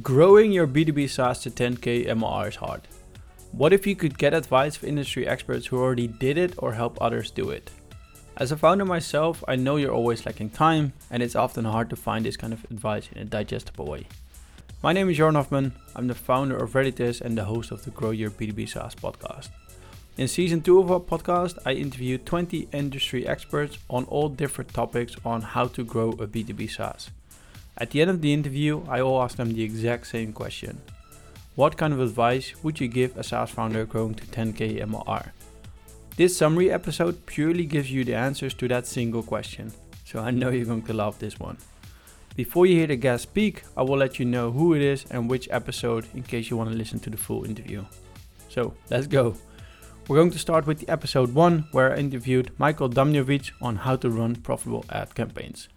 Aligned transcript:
Growing 0.00 0.50
your 0.50 0.66
B2B 0.66 1.10
SaaS 1.10 1.40
to 1.40 1.50
10k 1.50 2.06
MRR 2.06 2.48
is 2.48 2.56
hard. 2.56 2.88
What 3.52 3.74
if 3.74 3.86
you 3.86 3.94
could 3.94 4.16
get 4.16 4.32
advice 4.32 4.76
from 4.76 4.88
industry 4.88 5.28
experts 5.28 5.66
who 5.66 5.78
already 5.78 6.06
did 6.06 6.38
it 6.38 6.54
or 6.56 6.72
help 6.72 6.96
others 7.02 7.30
do 7.30 7.50
it? 7.50 7.70
As 8.38 8.50
a 8.50 8.56
founder 8.56 8.86
myself, 8.86 9.44
I 9.46 9.56
know 9.56 9.76
you're 9.76 9.92
always 9.92 10.24
lacking 10.24 10.50
time 10.50 10.94
and 11.10 11.22
it's 11.22 11.36
often 11.36 11.66
hard 11.66 11.90
to 11.90 11.96
find 11.96 12.24
this 12.24 12.38
kind 12.38 12.54
of 12.54 12.64
advice 12.70 13.10
in 13.12 13.18
a 13.20 13.26
digestible 13.26 13.84
way. 13.84 14.06
My 14.82 14.94
name 14.94 15.10
is 15.10 15.18
Joran 15.18 15.34
Hofman, 15.34 15.72
I'm 15.94 16.08
the 16.08 16.14
founder 16.14 16.56
of 16.56 16.72
Reditus 16.72 17.20
and 17.20 17.36
the 17.36 17.44
host 17.44 17.70
of 17.70 17.84
the 17.84 17.90
Grow 17.90 18.10
Your 18.10 18.30
B2B 18.30 18.66
SaaS 18.66 18.94
podcast. 18.94 19.50
In 20.16 20.28
season 20.28 20.62
2 20.62 20.78
of 20.78 20.90
our 20.90 21.00
podcast, 21.00 21.58
I 21.66 21.72
interviewed 21.72 22.24
20 22.24 22.68
industry 22.72 23.28
experts 23.28 23.76
on 23.90 24.04
all 24.04 24.30
different 24.30 24.72
topics 24.72 25.14
on 25.26 25.42
how 25.42 25.66
to 25.66 25.84
grow 25.84 26.12
a 26.12 26.26
B2B 26.26 26.70
SaaS. 26.70 27.10
At 27.76 27.90
the 27.90 28.00
end 28.00 28.10
of 28.10 28.20
the 28.20 28.32
interview, 28.32 28.84
I 28.88 29.02
will 29.02 29.20
ask 29.20 29.36
them 29.36 29.52
the 29.52 29.64
exact 29.64 30.06
same 30.06 30.32
question. 30.32 30.80
What 31.56 31.76
kind 31.76 31.92
of 31.92 32.00
advice 32.00 32.54
would 32.62 32.78
you 32.80 32.86
give 32.86 33.16
a 33.16 33.24
SaaS 33.24 33.50
founder 33.50 33.84
growing 33.84 34.14
to 34.14 34.24
10k 34.26 34.80
MRR? 34.80 35.30
This 36.16 36.36
summary 36.36 36.70
episode 36.70 37.26
purely 37.26 37.64
gives 37.64 37.90
you 37.90 38.04
the 38.04 38.14
answers 38.14 38.54
to 38.54 38.68
that 38.68 38.86
single 38.86 39.24
question, 39.24 39.72
so 40.04 40.20
I 40.20 40.30
know 40.30 40.50
you're 40.50 40.66
going 40.66 40.82
to 40.82 40.92
love 40.92 41.18
this 41.18 41.40
one. 41.40 41.58
Before 42.36 42.66
you 42.66 42.76
hear 42.76 42.86
the 42.86 42.96
guest 42.96 43.24
speak, 43.24 43.64
I 43.76 43.82
will 43.82 43.96
let 43.96 44.20
you 44.20 44.24
know 44.24 44.52
who 44.52 44.74
it 44.74 44.82
is 44.82 45.04
and 45.10 45.28
which 45.28 45.48
episode 45.50 46.06
in 46.14 46.22
case 46.22 46.50
you 46.50 46.56
want 46.56 46.70
to 46.70 46.76
listen 46.76 47.00
to 47.00 47.10
the 47.10 47.16
full 47.16 47.44
interview. 47.44 47.84
So 48.48 48.74
let's 48.90 49.08
go. 49.08 49.34
We're 50.06 50.18
going 50.18 50.30
to 50.30 50.38
start 50.38 50.66
with 50.66 50.78
the 50.78 50.88
episode 50.88 51.34
1 51.34 51.68
where 51.72 51.92
I 51.92 51.96
interviewed 51.96 52.52
Michael 52.58 52.90
Damnjanovic 52.90 53.50
on 53.60 53.76
how 53.76 53.96
to 53.96 54.10
run 54.10 54.36
profitable 54.36 54.84
ad 54.90 55.14
campaigns. 55.16 55.68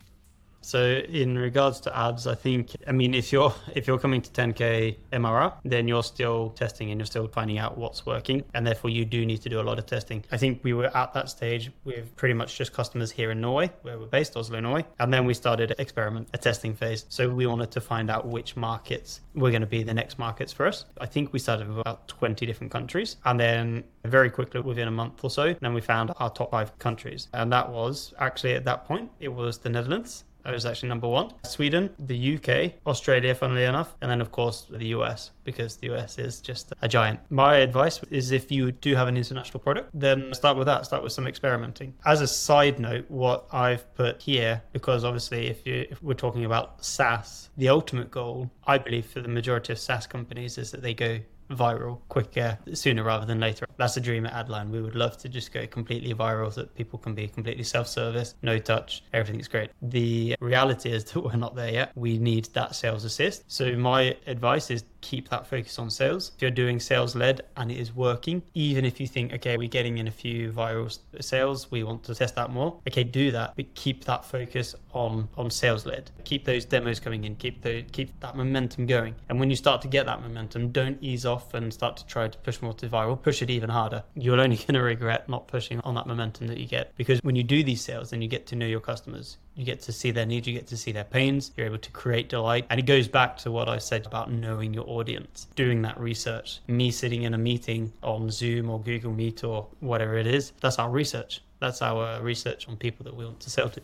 So 0.68 0.84
in 1.24 1.38
regards 1.38 1.80
to 1.82 1.98
ads, 1.98 2.28
I 2.28 2.36
think 2.36 2.76
I 2.86 2.92
mean 2.92 3.14
if 3.14 3.32
you're 3.32 3.56
if 3.74 3.88
you're 3.88 3.98
coming 3.98 4.22
to 4.22 4.30
10k 4.30 4.98
MRR, 5.14 5.54
then 5.64 5.88
you're 5.88 6.04
still 6.04 6.50
testing 6.50 6.92
and 6.92 7.00
you're 7.00 7.06
still 7.06 7.30
finding 7.30 7.58
out 7.58 7.78
what's 7.78 8.06
working, 8.06 8.44
and 8.54 8.68
therefore 8.68 8.90
you 8.90 9.06
do 9.06 9.26
need 9.26 9.42
to 9.44 9.50
do 9.50 9.62
a 9.62 9.66
lot 9.70 9.80
of 9.80 9.86
testing. 9.86 10.26
I 10.30 10.36
think 10.36 10.66
we 10.66 10.74
were 10.74 10.92
at 10.98 11.14
that 11.14 11.30
stage 11.30 11.72
with 11.86 12.14
pretty 12.18 12.34
much 12.34 12.58
just 12.58 12.74
customers 12.74 13.12
here 13.12 13.32
in 13.32 13.40
Norway, 13.40 13.72
where 13.84 13.98
we're 13.98 14.08
based, 14.08 14.36
Oslo, 14.36 14.59
Norway, 14.59 14.86
and 15.00 15.14
then 15.14 15.26
we 15.26 15.34
started 15.34 15.72
an 15.72 15.78
experiment, 15.80 16.28
a 16.34 16.38
testing 16.38 16.74
phase. 16.74 17.06
So 17.08 17.30
we 17.30 17.48
wanted 17.48 17.72
to 17.72 17.80
find 17.80 18.12
out 18.12 18.28
which 18.28 18.58
markets 18.58 19.22
were 19.36 19.52
going 19.52 19.62
to 19.62 19.68
be 19.68 19.84
the 19.84 19.94
next 19.94 20.20
markets 20.20 20.52
for 20.52 20.66
us. 20.66 20.84
I 21.00 21.06
think 21.06 21.31
we 21.31 21.40
started 21.40 21.70
with 21.70 21.78
about 21.78 22.09
20 22.09 22.46
different 22.46 22.74
countries, 22.74 23.16
and 23.24 23.40
then 23.40 23.86
very 24.04 24.30
quickly 24.30 24.59
within 24.59 24.90
a 24.90 24.92
month 24.92 25.24
or 25.24 25.30
so, 25.30 25.56
then 25.62 25.74
we 25.74 25.80
found 25.80 26.12
our 26.18 26.30
top 26.30 26.52
five 26.52 26.78
countries, 26.78 27.30
and 27.34 27.54
that 27.54 27.70
was 27.70 28.14
actually 28.20 28.56
at 28.56 28.66
that 28.66 28.84
point 28.84 29.09
it 29.22 29.30
was 29.30 29.59
the 29.59 29.70
Netherlands. 29.70 30.26
That 30.48 30.53
was 30.53 30.66
actually 30.66 30.88
number 30.88 31.09
one. 31.09 31.34
Sweden, 31.44 31.90
the 32.00 32.36
UK, 32.36 32.76
Australia, 32.88 33.36
funnily 33.36 33.66
enough, 33.66 33.95
and 34.02 34.09
then 34.09 34.22
of 34.22 34.31
course 34.31 34.66
the 34.70 34.86
US, 34.95 35.31
because 35.44 35.76
the 35.76 35.92
US 35.92 36.17
is 36.17 36.40
just 36.40 36.72
a 36.81 36.88
giant. 36.88 37.20
My 37.30 37.58
advice 37.58 38.00
is 38.12 38.31
if 38.31 38.50
you 38.50 38.72
do 38.72 38.95
have 38.95 39.09
an 39.09 39.18
international 39.18 39.59
product, 39.59 39.90
then 39.94 40.34
start 40.34 40.56
with 40.56 40.68
that, 40.68 40.86
start 40.86 41.03
with 41.03 41.12
some 41.12 41.28
experimenting. 41.28 41.94
As 42.06 42.22
a 42.22 42.28
side 42.28 42.80
note, 42.80 43.03
what 43.09 43.45
I've 43.52 43.94
put 43.95 44.22
here, 44.22 44.64
because 44.72 45.03
obviously 45.03 45.48
if 45.48 45.68
you 45.68 45.86
if 45.92 46.02
we're 46.02 46.14
talking 46.14 46.45
about 46.45 46.81
SaaS, 46.81 47.50
the 47.58 47.68
ultimate 47.68 48.09
goal, 48.09 48.50
I 48.66 48.78
believe 48.78 49.06
for 49.06 49.20
the 49.20 49.28
majority 49.28 49.73
of 49.73 49.80
SaaS 49.80 50.08
companies 50.08 50.58
is 50.58 50.72
that 50.72 50.81
they 50.81 50.94
go 50.94 51.20
viral 51.50 52.00
quicker 52.09 52.58
sooner 52.73 53.03
rather 53.03 53.26
than 53.26 53.40
later. 53.40 53.66
That's 53.78 53.98
a 53.98 54.02
dream 54.02 54.26
at 54.26 54.34
Adline. 54.34 54.70
We 54.72 54.81
would 54.81 54.95
love 54.95 55.17
to 55.20 55.30
just 55.30 55.52
go 55.52 55.66
completely 55.67 56.14
viral 56.14 56.52
so 56.52 56.62
that 56.62 56.76
people 56.76 57.00
can 57.00 57.14
be 57.16 57.28
completely 57.28 57.64
self-service, 57.64 58.36
no 58.42 58.58
touch, 58.59 59.03
everything's 59.14 59.48
great. 59.48 59.72
The 59.81 60.36
reality 60.40 60.92
is 60.92 61.03
that 61.06 61.20
we're 61.23 61.36
not 61.36 61.56
there 61.56 61.72
yet. 61.72 61.92
We 61.95 62.18
need 62.18 62.45
that 62.53 62.75
sales 62.75 63.03
assist. 63.03 63.44
So 63.48 63.75
my 63.75 64.16
advice 64.28 64.72
is 64.72 64.84
keep 65.02 65.30
that 65.30 65.48
focus 65.48 65.80
on 65.80 65.90
sales. 65.90 66.31
If 66.36 66.42
you're 66.42 66.52
doing 66.52 66.80
sales 66.80 67.16
led 67.16 67.42
and 67.56 67.72
it 67.72 67.78
is 67.78 67.94
working, 67.94 68.42
even 68.53 68.86
if 68.86 69.00
you 69.00 69.08
think, 69.08 69.34
okay, 69.34 69.58
we're 69.58 69.67
getting 69.67 69.98
in 69.98 70.08
a 70.08 70.12
few 70.12 70.52
viral 70.52 70.98
sales, 71.20 71.72
we 71.72 71.84
want 71.84 72.03
to 72.03 72.16
test 72.16 72.35
that 72.35 72.50
more. 72.52 72.80
Okay, 72.88 73.03
do 73.03 73.31
that, 73.31 73.53
but 73.56 73.74
keep 73.75 74.06
that 74.06 74.25
focus 74.25 74.75
on 74.94 75.28
on 75.38 75.50
sales 75.50 75.85
led. 75.85 76.12
Keep 76.24 76.46
those 76.46 76.66
demos 76.66 77.00
coming 77.00 77.24
in, 77.24 77.35
keep 77.35 77.62
the 77.62 77.84
keep 77.91 78.19
that 78.19 78.35
momentum 78.35 78.85
going. 78.85 79.16
And 79.30 79.40
when 79.40 79.50
you 79.50 79.56
start 79.56 79.81
to 79.81 79.88
get 79.88 80.06
that 80.06 80.22
momentum, 80.22 80.72
don't 80.72 80.97
ease 81.02 81.25
off 81.25 81.53
and 81.53 81.74
start 81.74 81.97
to 81.97 82.06
try 82.06 82.28
to 82.28 82.38
push 82.40 82.62
more 82.62 82.74
to 82.74 82.88
viral. 82.88 83.22
Push 83.22 83.41
it 83.41 83.50
even 83.50 83.69
harder. 83.69 84.03
You're 84.16 84.40
only 84.40 84.56
going 84.68 84.74
to 84.74 84.81
regret 84.81 85.29
not 85.29 85.47
pushing 85.47 85.79
on 85.81 85.96
that 85.96 86.08
momentum 86.08 86.47
that 86.47 86.58
you 86.58 86.68
get 86.68 86.96
because 86.96 87.19
when 87.24 87.35
you 87.35 87.44
do 87.44 87.64
these 87.64 87.81
sales 87.81 88.14
and 88.14 88.24
you 88.24 88.29
get 88.29 88.46
to 88.47 88.56
know 88.56 88.66
your 88.66 88.79
customers, 88.79 89.38
you 89.57 89.66
get 89.66 89.81
to 89.81 89.91
see 89.91 90.12
their 90.12 90.25
needs, 90.25 90.47
you 90.47 90.53
get 90.53 90.68
to 90.68 90.78
see 90.78 90.91
their 90.91 91.03
pains, 91.03 91.51
you're 91.57 91.66
able 91.66 91.79
to 91.79 91.91
create 91.91 92.29
delight. 92.29 92.68
And 92.69 92.79
it 92.79 92.85
goes 92.85 93.07
back 93.07 93.38
to 93.40 93.51
what 93.51 93.68
I 93.68 93.79
said 93.79 94.06
about 94.06 94.31
knowing 94.31 94.72
your 94.72 94.88
audience, 94.88 95.47
doing 95.56 95.81
that 95.81 96.00
research. 96.00 96.59
Me 96.68 96.91
sitting 96.91 97.23
in 97.23 97.34
a 97.34 97.38
meeting 97.38 97.91
on 98.03 98.29
Zoom 98.29 98.69
or 98.69 98.79
Google 98.79 99.12
Meet 99.12 99.44
or 99.44 99.67
whatever 99.79 100.16
it 100.16 100.28
is, 100.28 100.53
that's 100.62 100.78
our 100.78 100.91
research. 100.91 101.41
That's 101.59 101.81
our 101.81 102.22
research 102.22 102.69
on 102.69 102.78
people 102.78 103.03
that 103.06 103.16
we 103.16 103.25
want 103.25 103.40
to 103.40 103.50
sell 103.50 103.69
to. 103.72 103.81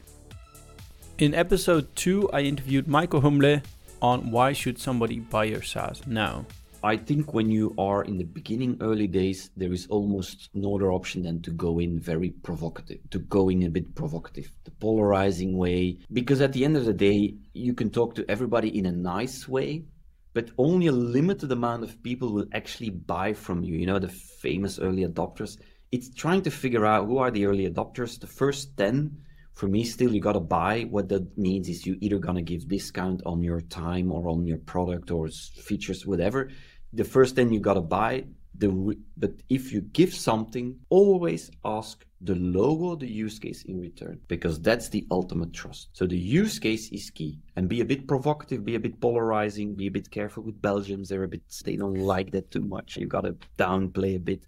In 1.17 1.33
episode 1.33 1.95
2, 1.95 2.29
I 2.31 2.41
interviewed 2.41 2.87
Michael 2.87 3.21
Humblet 3.21 3.63
on 3.99 4.29
why 4.29 4.53
should 4.53 4.77
somebody 4.77 5.19
buy 5.19 5.45
your 5.45 5.63
SaaS 5.63 6.05
now. 6.05 6.45
I 6.85 6.97
think 6.97 7.33
when 7.33 7.49
you 7.49 7.73
are 7.77 8.03
in 8.03 8.17
the 8.17 8.25
beginning, 8.25 8.77
early 8.81 9.07
days, 9.07 9.51
there 9.55 9.71
is 9.71 9.87
almost 9.87 10.49
no 10.53 10.75
other 10.75 10.91
option 10.91 11.23
than 11.23 11.41
to 11.43 11.51
go 11.51 11.79
in 11.79 11.97
very 11.97 12.31
provocative, 12.31 12.99
to 13.11 13.19
go 13.19 13.47
in 13.47 13.63
a 13.63 13.69
bit 13.69 13.95
provocative, 13.95 14.51
the 14.65 14.71
polarizing 14.71 15.57
way. 15.57 15.99
Because 16.11 16.41
at 16.41 16.51
the 16.51 16.65
end 16.65 16.75
of 16.75 16.83
the 16.83 16.93
day, 16.93 17.35
you 17.53 17.73
can 17.73 17.89
talk 17.89 18.15
to 18.15 18.29
everybody 18.29 18.77
in 18.77 18.85
a 18.85 18.91
nice 18.91 19.47
way, 19.47 19.85
but 20.33 20.49
only 20.57 20.87
a 20.87 20.91
limited 20.91 21.53
amount 21.53 21.83
of 21.83 22.03
people 22.03 22.33
will 22.33 22.47
actually 22.51 22.89
buy 22.89 23.31
from 23.31 23.63
you. 23.63 23.77
You 23.77 23.85
know, 23.85 23.99
the 23.99 24.09
famous 24.09 24.77
early 24.77 25.05
adopters. 25.05 25.57
It's 25.93 26.13
trying 26.13 26.41
to 26.41 26.51
figure 26.51 26.85
out 26.85 27.05
who 27.05 27.17
are 27.17 27.31
the 27.31 27.45
early 27.45 27.69
adopters. 27.69 28.19
The 28.19 28.27
first 28.27 28.75
10, 28.75 29.15
for 29.53 29.67
me, 29.67 29.83
still, 29.83 30.13
you 30.13 30.19
got 30.19 30.33
to 30.33 30.39
buy. 30.39 30.83
What 30.89 31.09
that 31.09 31.37
means 31.37 31.69
is 31.69 31.85
you 31.85 31.97
either 32.01 32.17
going 32.17 32.35
to 32.35 32.41
give 32.41 32.67
discount 32.67 33.21
on 33.25 33.43
your 33.43 33.61
time 33.61 34.11
or 34.11 34.27
on 34.29 34.45
your 34.45 34.57
product 34.57 35.11
or 35.11 35.27
features, 35.27 36.05
whatever. 36.05 36.49
The 36.93 37.03
first 37.03 37.35
thing 37.35 37.51
you 37.51 37.59
gotta 37.59 37.81
buy 37.81 38.25
the 38.55 38.95
but 39.17 39.31
if 39.49 39.71
you 39.71 39.81
give 39.81 40.13
something 40.13 40.77
always 40.89 41.49
ask 41.65 42.05
the 42.21 42.35
logo 42.35 42.95
the 42.95 43.07
use 43.07 43.39
case 43.39 43.63
in 43.63 43.79
return 43.79 44.19
because 44.27 44.61
that's 44.61 44.89
the 44.89 45.05
ultimate 45.09 45.51
trust. 45.51 45.89
So 45.93 46.05
the 46.05 46.17
use 46.17 46.59
case 46.59 46.89
is 46.91 47.09
key. 47.09 47.39
And 47.55 47.67
be 47.67 47.81
a 47.81 47.85
bit 47.85 48.07
provocative 48.07 48.63
be 48.63 48.75
a 48.75 48.79
bit 48.79 49.01
polarizing 49.01 49.73
be 49.73 49.87
a 49.87 49.91
bit 49.91 50.11
careful 50.11 50.43
with 50.43 50.61
belgians. 50.61 51.09
They're 51.09 51.23
a 51.23 51.27
bit 51.27 51.41
they 51.65 51.75
don't 51.77 51.97
like 51.97 52.31
that 52.31 52.51
too 52.51 52.61
much. 52.61 52.95
You 52.97 53.07
gotta 53.07 53.35
downplay 53.57 54.15
a 54.17 54.19
bit 54.19 54.43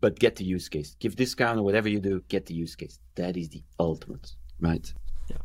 but 0.00 0.18
get 0.18 0.36
the 0.36 0.44
use 0.44 0.68
case 0.68 0.96
give 0.98 1.16
discount 1.16 1.58
or 1.58 1.62
whatever 1.62 1.88
you 1.88 2.00
do 2.00 2.22
get 2.28 2.46
the 2.46 2.54
use 2.54 2.74
case 2.74 2.98
that 3.14 3.36
is 3.36 3.48
the 3.50 3.62
ultimate 3.78 4.32
right 4.60 4.92
Yeah. 5.28 5.36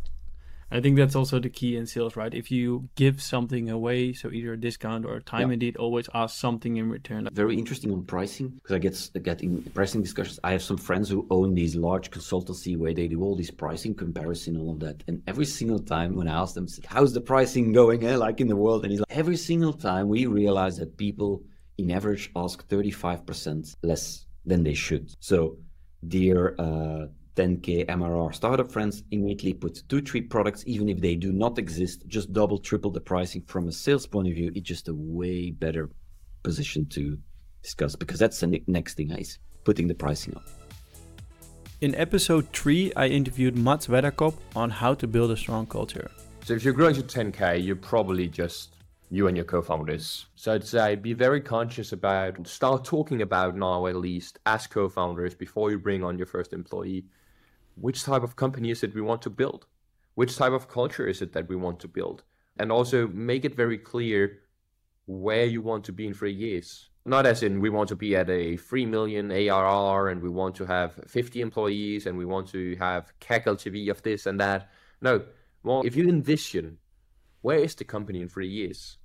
I 0.72 0.82
think 0.82 0.98
that's 0.98 1.16
also 1.16 1.40
the 1.40 1.50
key 1.50 1.78
in 1.78 1.86
sales, 1.86 2.16
right? 2.16 2.34
If 2.34 2.50
you 2.50 2.90
give 2.96 3.22
something 3.22 3.70
away, 3.70 4.14
so 4.14 4.32
either 4.32 4.54
a 4.54 4.60
discount 4.60 5.06
or 5.06 5.16
a 5.16 5.22
time 5.22 5.50
yeah. 5.50 5.54
indeed, 5.54 5.78
always 5.78 6.10
ask 6.14 6.38
something 6.40 6.78
in 6.78 6.90
return. 6.90 7.30
Very 7.32 7.56
interesting 7.56 7.92
on 7.92 8.04
pricing 8.04 8.50
because 8.50 8.76
I 8.76 8.80
get 8.80 9.24
get 9.24 9.42
in 9.42 9.62
pricing 9.76 10.02
discussions. 10.02 10.40
I 10.44 10.52
have 10.54 10.64
some 10.64 10.78
friends 10.78 11.08
who 11.08 11.28
own 11.30 11.54
these 11.54 11.76
large 11.76 12.10
consultancy 12.10 12.76
where 12.76 12.94
they 12.96 13.08
do 13.08 13.22
all 13.22 13.36
this 13.36 13.52
pricing 13.52 13.94
comparison, 13.94 14.58
all 14.58 14.72
of 14.72 14.80
that, 14.80 15.04
and 15.08 15.22
every 15.28 15.46
single 15.46 15.80
time 15.80 16.16
when 16.16 16.28
I 16.28 16.42
ask 16.42 16.56
them, 16.56 16.68
"How's 16.88 17.14
the 17.14 17.22
pricing 17.22 17.72
going?" 17.72 18.04
Eh? 18.04 18.18
like 18.18 18.42
in 18.42 18.48
the 18.48 18.56
world, 18.56 18.84
and 18.84 18.92
he's 18.92 19.02
like, 19.02 19.18
every 19.18 19.38
single 19.38 19.74
time 19.74 20.08
we 20.10 20.26
realize 20.26 20.78
that 20.78 20.98
people, 20.98 21.44
in 21.78 21.92
average, 21.92 22.32
ask 22.36 22.68
thirty 22.68 22.92
five 22.92 23.24
percent 23.26 23.76
less 23.84 24.25
than 24.46 24.64
they 24.64 24.74
should. 24.74 25.14
So, 25.20 25.58
dear. 26.08 26.56
Uh, 26.60 27.08
10k 27.36 27.86
MRR 27.88 28.34
startup 28.34 28.72
friends 28.72 29.04
immediately 29.12 29.54
put 29.54 29.84
two, 29.90 30.02
three 30.02 30.22
products, 30.22 30.64
even 30.66 30.88
if 30.88 31.02
they 31.02 31.16
do 31.16 31.34
not 31.34 31.58
exist, 31.60 32.08
just 32.08 32.32
double, 32.32 32.58
triple 32.58 32.92
the 32.92 33.02
pricing 33.02 33.42
from 33.46 33.68
a 33.68 33.72
sales 33.72 34.08
point 34.08 34.28
of 34.30 34.34
view. 34.34 34.52
It's 34.56 34.68
just 34.68 34.88
a 34.88 34.94
way 34.94 35.52
better 35.52 35.90
position 36.44 36.86
to 36.92 37.18
discuss 37.62 37.96
because 37.96 38.20
that's 38.20 38.40
the 38.40 38.62
next 38.68 38.94
thing 38.96 39.12
is 39.12 39.38
putting 39.64 39.88
the 39.88 39.96
pricing 39.96 40.36
up. 40.36 40.48
In 41.82 41.94
episode 41.96 42.48
3, 42.54 42.94
I 42.96 43.08
interviewed 43.08 43.58
Mads 43.58 43.88
Wedderkopp 43.88 44.36
on 44.56 44.70
how 44.70 44.94
to 44.94 45.08
build 45.08 45.32
a 45.32 45.38
strong 45.38 45.66
culture. 45.66 46.10
So 46.46 46.54
if 46.54 46.64
you're 46.64 46.74
growing 46.74 46.96
to 46.96 47.02
10k, 47.02 47.66
you're 47.66 47.76
probably 47.76 48.28
just 48.28 48.75
you 49.16 49.28
and 49.28 49.38
your 49.38 49.46
co-founders. 49.46 50.26
So 50.36 50.54
I'd 50.54 50.68
say 50.68 50.96
be 50.96 51.14
very 51.14 51.42
conscious 51.42 51.94
about 51.94 52.48
start 52.48 52.84
talking 52.84 53.22
about 53.22 53.56
now 53.56 53.88
at 53.88 53.96
least 53.96 54.40
as 54.46 54.68
co-founders 54.68 55.34
before 55.34 55.72
you 55.72 55.80
bring 55.80 56.04
on 56.04 56.18
your 56.18 56.28
first 56.28 56.54
employee 56.54 57.06
which 57.76 58.04
type 58.04 58.24
of 58.24 58.36
company 58.36 58.72
is 58.72 58.84
it 58.84 58.96
we 58.96 59.02
want 59.02 59.22
to 59.24 59.30
build? 59.30 59.66
Which 60.16 60.38
type 60.38 60.54
of 60.54 60.70
culture 60.70 61.08
is 61.08 61.22
it 61.22 61.34
that 61.34 61.50
we 61.50 61.56
want 61.56 61.80
to 61.82 61.88
build? 61.88 62.24
And 62.58 62.72
also 62.72 63.08
make 63.08 63.44
it 63.44 63.56
very 63.56 63.78
clear 63.78 64.40
where 65.08 65.46
you 65.46 65.62
want 65.62 65.84
to 65.86 65.92
be 65.92 66.08
in 66.08 66.14
three 66.14 66.34
years. 66.34 66.90
Not 67.06 67.26
as 67.26 67.44
in 67.44 67.60
we 67.60 67.70
want 67.70 67.90
to 67.90 67.96
be 67.96 68.16
at 68.16 68.30
a 68.30 68.58
3 68.58 68.86
million 68.86 69.32
ARR 69.32 70.10
and 70.10 70.22
we 70.22 70.30
want 70.30 70.56
to 70.56 70.66
have 70.66 71.00
50 71.08 71.42
employees 71.42 72.06
and 72.06 72.18
we 72.18 72.26
want 72.26 72.48
to 72.50 72.76
have 72.78 73.14
CAC 73.20 73.44
LTV 73.44 73.92
of 73.92 74.02
this 74.02 74.26
and 74.26 74.40
that. 74.40 74.70
No, 75.02 75.24
well, 75.64 75.82
if 75.86 75.96
you 75.96 76.08
envision 76.08 76.78
where 77.42 77.60
is 77.60 77.76
the 77.76 77.84
company 77.84 78.22
in 78.22 78.30
three 78.30 78.48
years? 78.48 78.98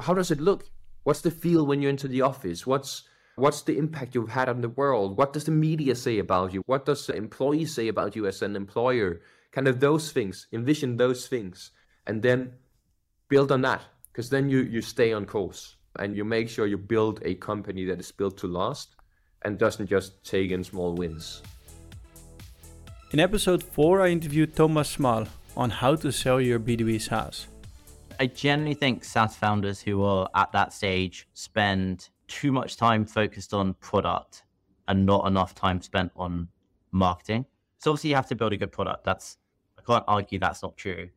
How 0.00 0.14
does 0.14 0.30
it 0.30 0.40
look? 0.40 0.64
What's 1.04 1.20
the 1.20 1.30
feel 1.30 1.66
when 1.66 1.80
you're 1.80 1.90
into 1.90 2.08
the 2.08 2.22
office? 2.22 2.66
What's 2.66 3.04
what's 3.36 3.62
the 3.62 3.76
impact 3.78 4.14
you've 4.14 4.30
had 4.30 4.48
on 4.48 4.60
the 4.60 4.70
world? 4.70 5.16
What 5.16 5.32
does 5.32 5.44
the 5.44 5.52
media 5.52 5.94
say 5.94 6.18
about 6.18 6.52
you? 6.52 6.62
What 6.66 6.86
does 6.86 7.06
the 7.06 7.14
employees 7.14 7.74
say 7.74 7.88
about 7.88 8.16
you 8.16 8.26
as 8.26 8.42
an 8.42 8.56
employer? 8.56 9.20
Kind 9.52 9.68
of 9.68 9.80
those 9.80 10.10
things. 10.12 10.46
Envision 10.52 10.96
those 10.96 11.28
things, 11.28 11.70
and 12.06 12.22
then 12.22 12.52
build 13.28 13.52
on 13.52 13.62
that. 13.62 13.82
Because 14.10 14.30
then 14.30 14.48
you 14.48 14.60
you 14.60 14.80
stay 14.82 15.12
on 15.12 15.26
course 15.26 15.76
and 15.98 16.16
you 16.16 16.24
make 16.24 16.48
sure 16.48 16.66
you 16.66 16.78
build 16.78 17.20
a 17.24 17.34
company 17.36 17.84
that 17.84 18.00
is 18.00 18.12
built 18.12 18.36
to 18.38 18.46
last 18.46 18.96
and 19.42 19.58
doesn't 19.58 19.86
just 19.86 20.24
take 20.24 20.50
in 20.50 20.64
small 20.64 20.94
wins. 20.94 21.42
In 23.12 23.20
episode 23.20 23.62
4, 23.62 24.02
I 24.02 24.08
interviewed 24.08 24.56
Thomas 24.56 24.90
Smale 24.90 25.28
on 25.56 25.70
how 25.70 25.94
to 25.96 26.10
sell 26.10 26.40
your 26.40 26.58
B2B 26.58 27.00
SaaS. 27.00 27.46
I 28.18 28.26
generally 28.26 28.74
think 28.74 29.04
SaaS 29.04 29.36
founders 29.36 29.80
who 29.80 30.02
are 30.02 30.28
at 30.34 30.52
that 30.52 30.72
stage 30.72 31.28
spend 31.34 32.08
too 32.28 32.52
much 32.52 32.76
time 32.76 33.04
focused 33.04 33.52
on 33.54 33.74
product 33.74 34.44
and 34.88 35.04
not 35.04 35.26
enough 35.26 35.54
time 35.54 35.80
spent 35.80 36.12
on 36.16 36.48
marketing. 36.92 37.46
So 37.78 37.90
obviously 37.90 38.10
you 38.10 38.16
have 38.16 38.28
to 38.28 38.34
build 38.34 38.52
a 38.52 38.56
good 38.56 38.72
product. 38.72 39.04
That's 39.04 39.38
I 39.78 39.82
can't 39.82 40.04
argue 40.08 40.38
that's 40.38 40.62
not 40.62 40.76
true. 40.76 41.08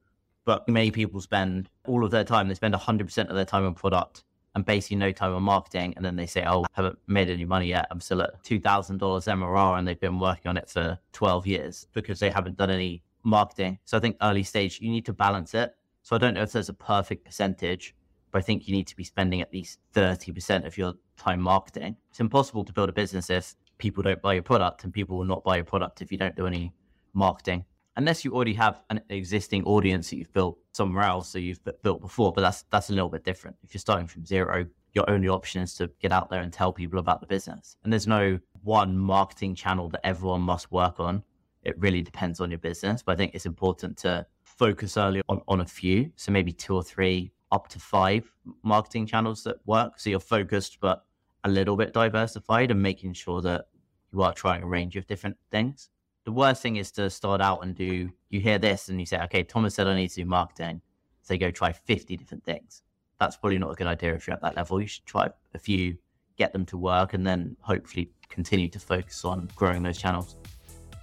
But 0.46 0.68
many 0.68 0.92
people 0.92 1.22
spend 1.22 1.70
all 1.88 2.04
of 2.04 2.12
their 2.12 2.24
time, 2.24 2.48
they 2.48 2.56
spend 2.56 2.74
100% 2.74 3.30
of 3.30 3.36
their 3.36 3.46
time 3.46 3.66
on 3.66 3.76
product 3.76 4.24
and 4.56 4.66
basically 4.66 4.98
no 4.98 5.12
time 5.12 5.34
on 5.34 5.44
marketing. 5.44 5.94
And 5.96 6.04
then 6.04 6.16
they 6.16 6.26
say, 6.26 6.44
oh, 6.46 6.64
I 6.64 6.68
haven't 6.74 7.00
made 7.08 7.30
any 7.30 7.46
money 7.46 7.68
yet. 7.68 7.88
I'm 7.92 8.02
still 8.02 8.22
at 8.22 8.44
$2,000 8.44 8.98
MRR 9.00 9.78
and 9.78 9.88
they've 9.88 10.00
been 10.00 10.20
working 10.20 10.50
on 10.50 10.58
it 10.58 10.70
for 10.70 10.98
12 11.14 11.48
years 11.48 11.88
because 11.94 12.20
they 12.20 12.30
haven't 12.30 12.58
done 12.58 12.70
any 12.70 13.04
marketing. 13.24 13.80
So 13.86 13.98
I 13.98 14.00
think 14.00 14.18
early 14.22 14.44
stage, 14.44 14.80
you 14.82 14.90
need 14.90 15.06
to 15.06 15.14
balance 15.14 15.54
it. 15.54 15.76
So 16.10 16.16
I 16.16 16.20
don't 16.20 16.34
know 16.34 16.42
if 16.42 16.52
there's 16.52 16.70
a 16.70 16.74
perfect 16.74 17.24
percentage, 17.24 17.94
but 18.32 18.40
I 18.40 18.42
think 18.42 18.68
you 18.68 18.76
need 18.76 18.88
to 18.88 18.96
be 18.96 19.04
spending 19.04 19.42
at 19.42 19.54
least 19.54 19.78
30% 19.94 20.66
of 20.66 20.76
your 20.76 20.96
time 21.18 21.40
marketing. 21.40 21.98
It's 22.10 22.20
impossible 22.20 22.66
to 22.66 22.74
build 22.74 22.90
a 22.90 22.92
business 22.92 23.30
if 23.30 23.56
people 23.78 24.02
don't 24.02 24.20
buy 24.20 24.34
your 24.34 24.42
product 24.42 24.84
and 24.84 24.92
people 24.92 25.20
will 25.20 25.26
not 25.26 25.44
buy 25.44 25.58
your 25.58 25.66
product 25.66 26.02
if 26.02 26.12
you 26.12 26.18
don't 26.18 26.36
do 26.36 26.48
any 26.48 26.74
marketing 27.14 27.64
unless 27.96 28.26
you 28.26 28.34
already 28.34 28.56
have 28.56 28.82
an 28.90 29.02
existing 29.10 29.64
audience 29.66 30.10
that 30.10 30.16
you've 30.16 30.34
built 30.34 30.58
somewhere 30.72 31.04
else 31.04 31.32
that 31.34 31.42
you've 31.42 31.60
built 31.84 32.02
before. 32.02 32.34
But 32.34 32.42
that's 32.42 32.64
that's 32.72 32.90
a 32.90 32.94
little 32.94 33.10
bit 33.10 33.24
different. 33.24 33.58
If 33.62 33.76
you're 33.76 33.80
starting 33.80 34.08
from 34.08 34.26
zero, 34.26 34.66
your 34.94 35.08
only 35.08 35.28
option 35.28 35.62
is 35.62 35.76
to 35.76 35.92
get 36.02 36.12
out 36.12 36.32
there 36.32 36.42
and 36.42 36.52
tell 36.52 36.74
people 36.74 36.98
about 36.98 37.22
the 37.22 37.28
business. 37.28 37.78
And 37.84 37.94
there's 37.94 38.08
no 38.08 38.40
one 38.64 38.98
marketing 38.98 39.54
channel 39.54 39.90
that 39.90 40.04
everyone 40.04 40.42
must 40.42 40.72
work 40.72 41.00
on. 41.00 41.22
It 41.62 41.78
really 41.78 42.02
depends 42.02 42.40
on 42.40 42.50
your 42.50 42.58
business. 42.58 43.04
But 43.04 43.12
I 43.12 43.16
think 43.16 43.36
it's 43.36 43.46
important 43.46 43.96
to 43.98 44.26
focus 44.60 44.98
early 44.98 45.22
on, 45.30 45.42
on 45.48 45.62
a 45.62 45.66
few. 45.66 46.12
So 46.16 46.32
maybe 46.32 46.52
two 46.52 46.76
or 46.76 46.84
three, 46.84 47.32
up 47.52 47.68
to 47.70 47.80
five 47.80 48.32
marketing 48.62 49.08
channels 49.08 49.44
that 49.46 49.58
work. 49.66 50.00
So 50.00 50.12
you're 50.12 50.20
focused, 50.20 50.78
but 50.80 51.06
a 51.44 51.50
little 51.50 51.76
bit 51.76 51.94
diversified 51.94 52.70
and 52.70 52.82
making 52.82 53.14
sure 53.14 53.42
that 53.42 53.66
you 54.12 54.22
are 54.22 54.34
trying 54.34 54.64
a 54.64 54.68
range 54.68 54.96
of 54.96 55.08
different 55.08 55.38
things 55.52 55.90
the 56.26 56.32
worst 56.32 56.62
thing 56.62 56.76
is 56.76 56.92
to 56.92 57.10
start 57.10 57.42
out 57.42 57.64
and 57.64 57.76
do 57.76 58.10
you 58.30 58.40
hear 58.40 58.58
this 58.58 58.90
and 58.90 59.00
you 59.00 59.06
say 59.06 59.20
okay 59.22 59.44
thomas 59.44 59.76
said 59.76 59.88
i 59.88 59.96
need 59.96 60.10
to 60.10 60.22
do 60.22 60.26
marketing 60.26 60.82
so 61.22 61.38
go 61.38 61.50
try 61.52 61.72
50 61.72 62.18
different 62.18 62.44
things 62.44 62.84
that's 63.20 63.38
probably 63.38 63.58
not 63.58 63.72
a 63.72 63.76
good 63.76 63.88
idea 63.88 64.14
if 64.14 64.28
you're 64.28 64.36
at 64.36 64.42
that 64.42 64.56
level 64.56 64.82
you 64.82 64.88
should 64.88 65.06
try 65.06 65.30
a 65.54 65.60
few 65.60 65.98
get 66.38 66.54
them 66.54 66.66
to 66.66 66.78
work 66.78 67.14
and 67.14 67.26
then 67.26 67.56
hopefully 67.62 68.12
continue 68.30 68.70
to 68.70 68.80
focus 68.80 69.26
on 69.26 69.50
growing 69.56 69.84
those 69.84 69.98
channels 69.98 70.36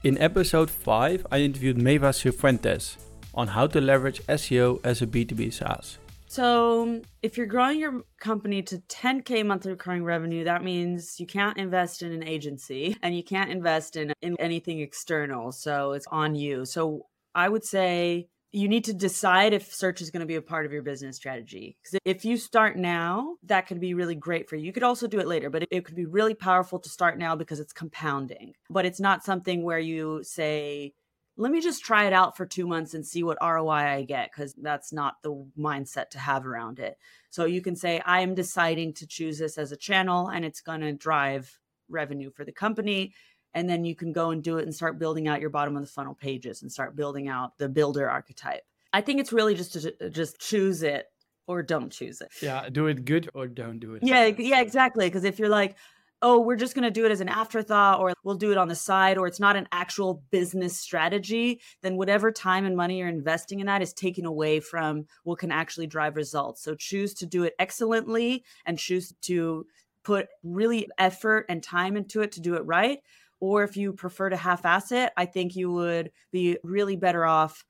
in 0.04 0.18
episode 0.18 0.70
5 0.70 1.26
i 1.30 1.38
interviewed 1.38 1.78
maeva 1.78 2.12
cifuentes 2.12 2.96
on 3.36 3.48
how 3.48 3.66
to 3.66 3.80
leverage 3.80 4.20
seo 4.26 4.80
as 4.84 5.02
a 5.02 5.06
b2b 5.06 5.52
saas 5.52 5.98
so, 6.28 7.00
if 7.22 7.38
you're 7.38 7.46
growing 7.46 7.78
your 7.78 8.02
company 8.18 8.60
to 8.64 8.78
10K 8.78 9.46
monthly 9.46 9.70
recurring 9.70 10.04
revenue, 10.04 10.44
that 10.44 10.64
means 10.64 11.20
you 11.20 11.26
can't 11.26 11.56
invest 11.56 12.02
in 12.02 12.12
an 12.12 12.24
agency 12.24 12.96
and 13.02 13.16
you 13.16 13.22
can't 13.22 13.50
invest 13.50 13.96
in, 13.96 14.12
in 14.20 14.36
anything 14.40 14.80
external. 14.80 15.52
So, 15.52 15.92
it's 15.92 16.06
on 16.08 16.34
you. 16.34 16.64
So, 16.64 17.06
I 17.34 17.48
would 17.48 17.64
say 17.64 18.28
you 18.52 18.68
need 18.68 18.84
to 18.84 18.94
decide 18.94 19.52
if 19.52 19.74
search 19.74 20.00
is 20.00 20.10
going 20.10 20.20
to 20.20 20.26
be 20.26 20.36
a 20.36 20.42
part 20.42 20.66
of 20.66 20.72
your 20.72 20.82
business 20.82 21.16
strategy. 21.16 21.76
Because 21.82 22.00
if 22.04 22.24
you 22.24 22.36
start 22.38 22.76
now, 22.76 23.36
that 23.42 23.66
could 23.66 23.80
be 23.80 23.94
really 23.94 24.14
great 24.14 24.48
for 24.48 24.56
you. 24.56 24.64
You 24.64 24.72
could 24.72 24.82
also 24.82 25.06
do 25.06 25.18
it 25.18 25.26
later, 25.26 25.50
but 25.50 25.64
it 25.70 25.84
could 25.84 25.94
be 25.94 26.06
really 26.06 26.34
powerful 26.34 26.78
to 26.78 26.88
start 26.88 27.18
now 27.18 27.36
because 27.36 27.60
it's 27.60 27.72
compounding. 27.72 28.54
But 28.70 28.86
it's 28.86 29.00
not 29.00 29.24
something 29.24 29.62
where 29.62 29.78
you 29.78 30.20
say, 30.22 30.94
let 31.36 31.52
me 31.52 31.60
just 31.60 31.84
try 31.84 32.06
it 32.06 32.12
out 32.12 32.36
for 32.36 32.46
two 32.46 32.66
months 32.66 32.94
and 32.94 33.06
see 33.06 33.22
what 33.22 33.38
ROI 33.42 33.70
I 33.70 34.02
get, 34.02 34.30
because 34.32 34.54
that's 34.54 34.92
not 34.92 35.22
the 35.22 35.46
mindset 35.58 36.10
to 36.10 36.18
have 36.18 36.46
around 36.46 36.78
it. 36.78 36.96
So 37.30 37.44
you 37.44 37.60
can 37.60 37.76
say, 37.76 38.00
I 38.04 38.20
am 38.20 38.34
deciding 38.34 38.94
to 38.94 39.06
choose 39.06 39.38
this 39.38 39.58
as 39.58 39.70
a 39.70 39.76
channel 39.76 40.28
and 40.28 40.44
it's 40.44 40.62
going 40.62 40.80
to 40.80 40.92
drive 40.92 41.58
revenue 41.88 42.30
for 42.30 42.44
the 42.44 42.52
company. 42.52 43.12
And 43.52 43.68
then 43.68 43.84
you 43.84 43.94
can 43.94 44.12
go 44.12 44.30
and 44.30 44.42
do 44.42 44.58
it 44.58 44.64
and 44.64 44.74
start 44.74 44.98
building 44.98 45.28
out 45.28 45.40
your 45.40 45.50
bottom 45.50 45.76
of 45.76 45.82
the 45.82 45.88
funnel 45.88 46.14
pages 46.14 46.62
and 46.62 46.72
start 46.72 46.96
building 46.96 47.28
out 47.28 47.58
the 47.58 47.68
builder 47.68 48.08
archetype. 48.08 48.62
I 48.92 49.02
think 49.02 49.20
it's 49.20 49.32
really 49.32 49.54
just 49.54 49.74
to 49.74 49.94
uh, 50.06 50.08
just 50.08 50.40
choose 50.40 50.82
it 50.82 51.06
or 51.46 51.62
don't 51.62 51.90
choose 51.90 52.20
it. 52.20 52.28
Yeah, 52.42 52.68
do 52.70 52.86
it 52.86 53.04
good 53.04 53.28
or 53.34 53.46
don't 53.46 53.78
do 53.78 53.94
it. 53.94 54.02
Yeah, 54.02 54.26
yeah, 54.26 54.60
exactly. 54.62 55.06
Because 55.06 55.24
if 55.24 55.38
you're 55.38 55.48
like, 55.48 55.76
oh, 56.22 56.40
we're 56.40 56.56
just 56.56 56.74
going 56.74 56.82
to 56.84 56.90
do 56.90 57.04
it 57.04 57.12
as 57.12 57.20
an 57.20 57.28
afterthought 57.28 58.00
or 58.00 58.12
we'll 58.24 58.36
do 58.36 58.50
it 58.50 58.58
on 58.58 58.68
the 58.68 58.74
side 58.74 59.18
or 59.18 59.26
it's 59.26 59.40
not 59.40 59.56
an 59.56 59.68
actual 59.70 60.22
business 60.30 60.78
strategy, 60.78 61.60
then 61.82 61.96
whatever 61.96 62.32
time 62.32 62.64
and 62.64 62.76
money 62.76 62.98
you're 62.98 63.08
investing 63.08 63.60
in 63.60 63.66
that 63.66 63.82
is 63.82 63.92
taken 63.92 64.24
away 64.24 64.60
from 64.60 65.06
what 65.24 65.38
can 65.38 65.52
actually 65.52 65.86
drive 65.86 66.16
results. 66.16 66.62
So 66.62 66.74
choose 66.74 67.12
to 67.14 67.26
do 67.26 67.44
it 67.44 67.54
excellently 67.58 68.44
and 68.64 68.78
choose 68.78 69.12
to 69.22 69.66
put 70.04 70.28
really 70.42 70.88
effort 70.98 71.46
and 71.48 71.62
time 71.62 71.96
into 71.96 72.22
it 72.22 72.32
to 72.32 72.40
do 72.40 72.54
it 72.54 72.64
right. 72.64 73.00
Or 73.38 73.64
if 73.64 73.76
you 73.76 73.92
prefer 73.92 74.30
to 74.30 74.36
half 74.36 74.64
ass 74.64 74.92
it, 74.92 75.12
I 75.16 75.26
think 75.26 75.54
you 75.54 75.70
would 75.70 76.12
be 76.32 76.56
really 76.62 76.96
better 76.96 77.26
off 77.26 77.64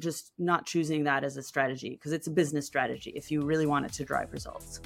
just 0.00 0.32
not 0.38 0.64
choosing 0.64 1.04
that 1.04 1.24
as 1.24 1.36
a 1.36 1.42
strategy 1.42 1.90
because 1.90 2.12
it's 2.12 2.26
a 2.26 2.30
business 2.30 2.66
strategy 2.66 3.12
if 3.14 3.30
you 3.30 3.42
really 3.42 3.66
want 3.66 3.84
it 3.84 3.92
to 3.92 4.04
drive 4.04 4.32
results. 4.32 4.80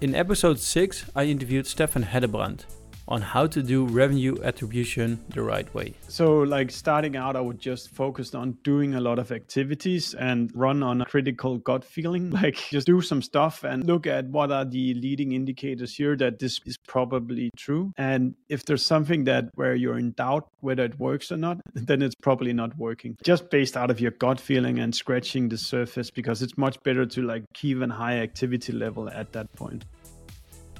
In 0.00 0.14
episode 0.14 0.60
6, 0.60 1.06
I 1.16 1.24
interviewed 1.24 1.64
Steffen 1.64 2.04
Hedebrandt 2.04 2.66
on 3.08 3.22
how 3.22 3.46
to 3.46 3.62
do 3.62 3.86
revenue 3.86 4.36
attribution 4.44 5.18
the 5.30 5.42
right 5.42 5.72
way. 5.74 5.94
So, 6.08 6.40
like 6.40 6.70
starting 6.70 7.16
out, 7.16 7.36
I 7.36 7.40
would 7.40 7.58
just 7.58 7.90
focus 7.90 8.34
on 8.34 8.58
doing 8.62 8.94
a 8.94 9.00
lot 9.00 9.18
of 9.18 9.32
activities 9.32 10.14
and 10.14 10.50
run 10.54 10.82
on 10.82 11.00
a 11.00 11.06
critical 11.06 11.58
gut 11.58 11.84
feeling. 11.84 12.30
Like, 12.38 12.56
just 12.70 12.86
do 12.86 13.00
some 13.00 13.20
stuff 13.20 13.64
and 13.64 13.84
look 13.84 14.06
at 14.06 14.26
what 14.26 14.52
are 14.52 14.64
the 14.64 14.94
leading 14.94 15.32
indicators 15.32 15.94
here 15.94 16.14
that 16.16 16.38
this 16.38 16.60
is 16.66 16.76
probably 16.86 17.50
true. 17.56 17.92
And 17.96 18.34
if 18.48 18.64
there's 18.64 18.84
something 18.84 19.24
that 19.24 19.46
where 19.54 19.74
you're 19.74 19.98
in 19.98 20.12
doubt 20.12 20.48
whether 20.60 20.84
it 20.84 20.98
works 20.98 21.32
or 21.32 21.36
not, 21.36 21.58
then 21.74 22.02
it's 22.02 22.14
probably 22.14 22.52
not 22.52 22.76
working. 22.76 23.16
Just 23.24 23.50
based 23.50 23.76
out 23.76 23.90
of 23.90 24.00
your 24.00 24.12
gut 24.12 24.40
feeling 24.40 24.78
and 24.78 24.94
scratching 24.94 25.48
the 25.48 25.58
surface, 25.58 26.10
because 26.10 26.42
it's 26.42 26.56
much 26.58 26.80
better 26.82 27.06
to 27.06 27.22
like 27.22 27.44
keep 27.54 27.80
a 27.80 27.88
high 27.88 28.18
activity 28.18 28.72
level 28.72 29.08
at 29.08 29.32
that 29.32 29.52
point. 29.54 29.84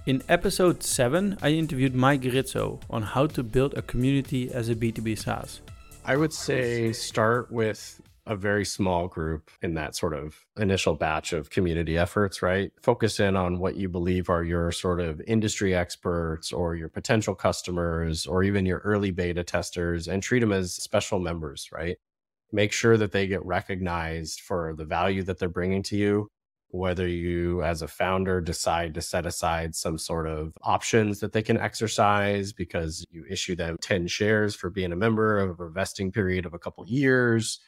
In 0.09 0.23
episode 0.27 0.83
7, 0.83 1.37
I 1.43 1.51
interviewed 1.51 1.95
Mike 1.95 2.25
Rizzo 2.25 2.81
on 2.89 3.03
how 3.03 3.27
to 3.27 3.43
build 3.43 3.75
a 3.75 3.83
community 3.83 4.51
as 4.51 4.71
a 4.71 4.75
B2B 4.75 5.19
SaaS. 5.19 5.61
I 6.03 6.17
would 6.17 6.33
say 6.33 6.95
start 6.95 7.53
with 7.53 8.01
a 8.25 8.35
very 8.35 8.65
small 8.65 9.07
group 9.07 9.51
in 9.61 9.75
that 9.75 9.95
sort 9.95 10.15
of 10.15 10.35
initial 10.57 10.95
batch 10.95 11.35
of 11.35 11.51
community 11.51 11.99
efforts, 11.99 12.41
right? 12.41 12.73
Focus 12.81 13.21
in 13.21 13.37
on 13.37 13.59
what 13.59 13.77
you 13.77 13.91
believe 13.91 14.31
are 14.31 14.43
your 14.43 14.73
sort 14.73 15.01
of 15.01 15.21
industry 15.27 15.75
experts 15.75 16.55
or 16.55 16.75
your 16.75 16.89
potential 16.89 17.35
customers 17.35 18.27
or 18.27 18.43
even 18.43 18.65
your 18.65 18.79
early 18.79 19.11
beta 19.11 19.45
testers 19.45 20.09
and 20.09 20.23
treat 20.23 20.41
them 20.41 20.53
as 20.53 20.73
special 20.73 21.19
members, 21.19 21.69
right? 21.71 21.99
Make 22.51 22.73
sure 22.73 22.97
that 22.97 23.13
they 23.13 23.27
get 23.27 23.45
recognized 23.45 24.41
for 24.41 24.73
the 24.75 24.87
value 24.87 25.23
that 25.25 25.39
they're 25.39 25.51
bringing 25.51 25.83
to 25.83 25.99
you 25.99 26.31
whether 26.71 27.07
you 27.07 27.63
as 27.63 27.83
a 27.83 27.89
founder 27.89 28.41
decide 28.41 28.95
to 28.95 29.01
set 29.01 29.27
aside 29.27 29.75
some 29.75 29.99
sort 29.99 30.27
of 30.27 30.53
options 30.63 31.21
that 31.21 31.33
they 31.33 31.43
can 31.43 31.59
exercise 31.59 32.53
because 32.53 33.05
you 33.11 33.25
issue 33.29 33.57
them 33.57 33.77
10 33.81 34.07
shares 34.07 34.55
for 34.55 34.69
being 34.69 34.93
a 34.93 34.97
member 34.97 35.39
of 35.39 35.61
a 35.61 35.71
vesting 35.71 36.13
period 36.13 36.45
of 36.45 36.55
a 36.55 36.59
couple 36.59 36.85
years 36.87 37.61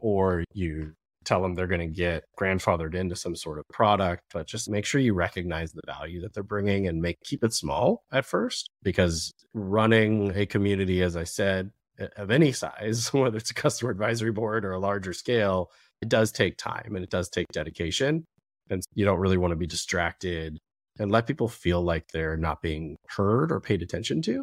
or 0.00 0.44
you 0.52 0.92
tell 1.24 1.42
them 1.42 1.54
they're 1.54 1.66
going 1.66 1.80
to 1.80 1.86
get 1.86 2.24
grandfathered 2.38 2.94
into 2.94 3.16
some 3.16 3.34
sort 3.36 3.58
of 3.58 3.64
product 3.68 4.22
but 4.32 4.46
just 4.46 4.70
make 4.70 4.86
sure 4.86 5.00
you 5.00 5.12
recognize 5.12 5.72
the 5.72 5.82
value 5.84 6.20
that 6.20 6.32
they're 6.32 6.42
bringing 6.42 6.86
and 6.86 7.02
make 7.02 7.18
keep 7.24 7.42
it 7.44 7.52
small 7.52 8.04
at 8.12 8.24
first 8.24 8.70
because 8.82 9.32
running 9.52 10.32
a 10.34 10.46
community 10.46 11.02
as 11.02 11.16
i 11.16 11.24
said 11.24 11.70
of 12.16 12.30
any 12.30 12.52
size 12.52 13.08
whether 13.12 13.36
it's 13.36 13.50
a 13.50 13.54
customer 13.54 13.90
advisory 13.90 14.32
board 14.32 14.64
or 14.64 14.72
a 14.72 14.78
larger 14.78 15.12
scale 15.12 15.70
it 16.00 16.08
does 16.08 16.30
take 16.30 16.56
time 16.56 16.94
and 16.94 17.02
it 17.02 17.10
does 17.10 17.28
take 17.28 17.46
dedication 17.52 18.24
and 18.70 18.82
you 18.94 19.04
don't 19.04 19.18
really 19.18 19.36
want 19.36 19.52
to 19.52 19.56
be 19.56 19.66
distracted 19.66 20.58
and 20.98 21.10
let 21.10 21.26
people 21.26 21.48
feel 21.48 21.82
like 21.82 22.08
they're 22.08 22.36
not 22.36 22.62
being 22.62 22.96
heard 23.08 23.52
or 23.52 23.60
paid 23.60 23.82
attention 23.82 24.22
to. 24.22 24.42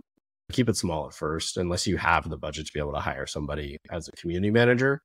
Keep 0.52 0.70
it 0.70 0.78
small 0.78 1.08
at 1.08 1.14
first, 1.14 1.58
unless 1.58 1.88
you 1.88 1.98
have 1.98 2.30
the 2.30 2.38
budget 2.38 2.68
to 2.68 2.74
be 2.74 2.80
able 2.80 2.94
to 2.94 3.00
hire 3.00 3.26
somebody 3.26 3.78
as 3.90 4.08
a 4.08 4.12
community 4.12 4.52
manager. 4.52 5.02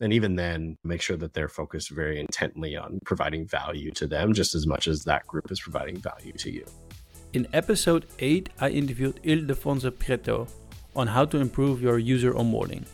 And 0.00 0.12
even 0.12 0.36
then, 0.36 0.76
make 0.84 1.02
sure 1.02 1.16
that 1.16 1.32
they're 1.32 1.48
focused 1.48 1.90
very 1.90 2.20
intently 2.20 2.76
on 2.76 3.00
providing 3.04 3.46
value 3.46 3.90
to 3.92 4.06
them 4.06 4.32
just 4.32 4.54
as 4.54 4.66
much 4.66 4.88
as 4.88 5.04
that 5.04 5.26
group 5.26 5.50
is 5.50 5.60
providing 5.60 5.96
value 5.96 6.32
to 6.32 6.50
you. 6.50 6.64
In 7.32 7.46
episode 7.52 8.06
8, 8.18 8.48
I 8.60 8.68
interviewed 8.70 9.20
Ildefonso 9.22 9.90
Prieto 9.90 10.48
on 10.94 11.08
how 11.08 11.24
to 11.26 11.38
improve 11.38 11.82
your 11.82 11.98
user 11.98 12.32
onboarding. 12.32 12.86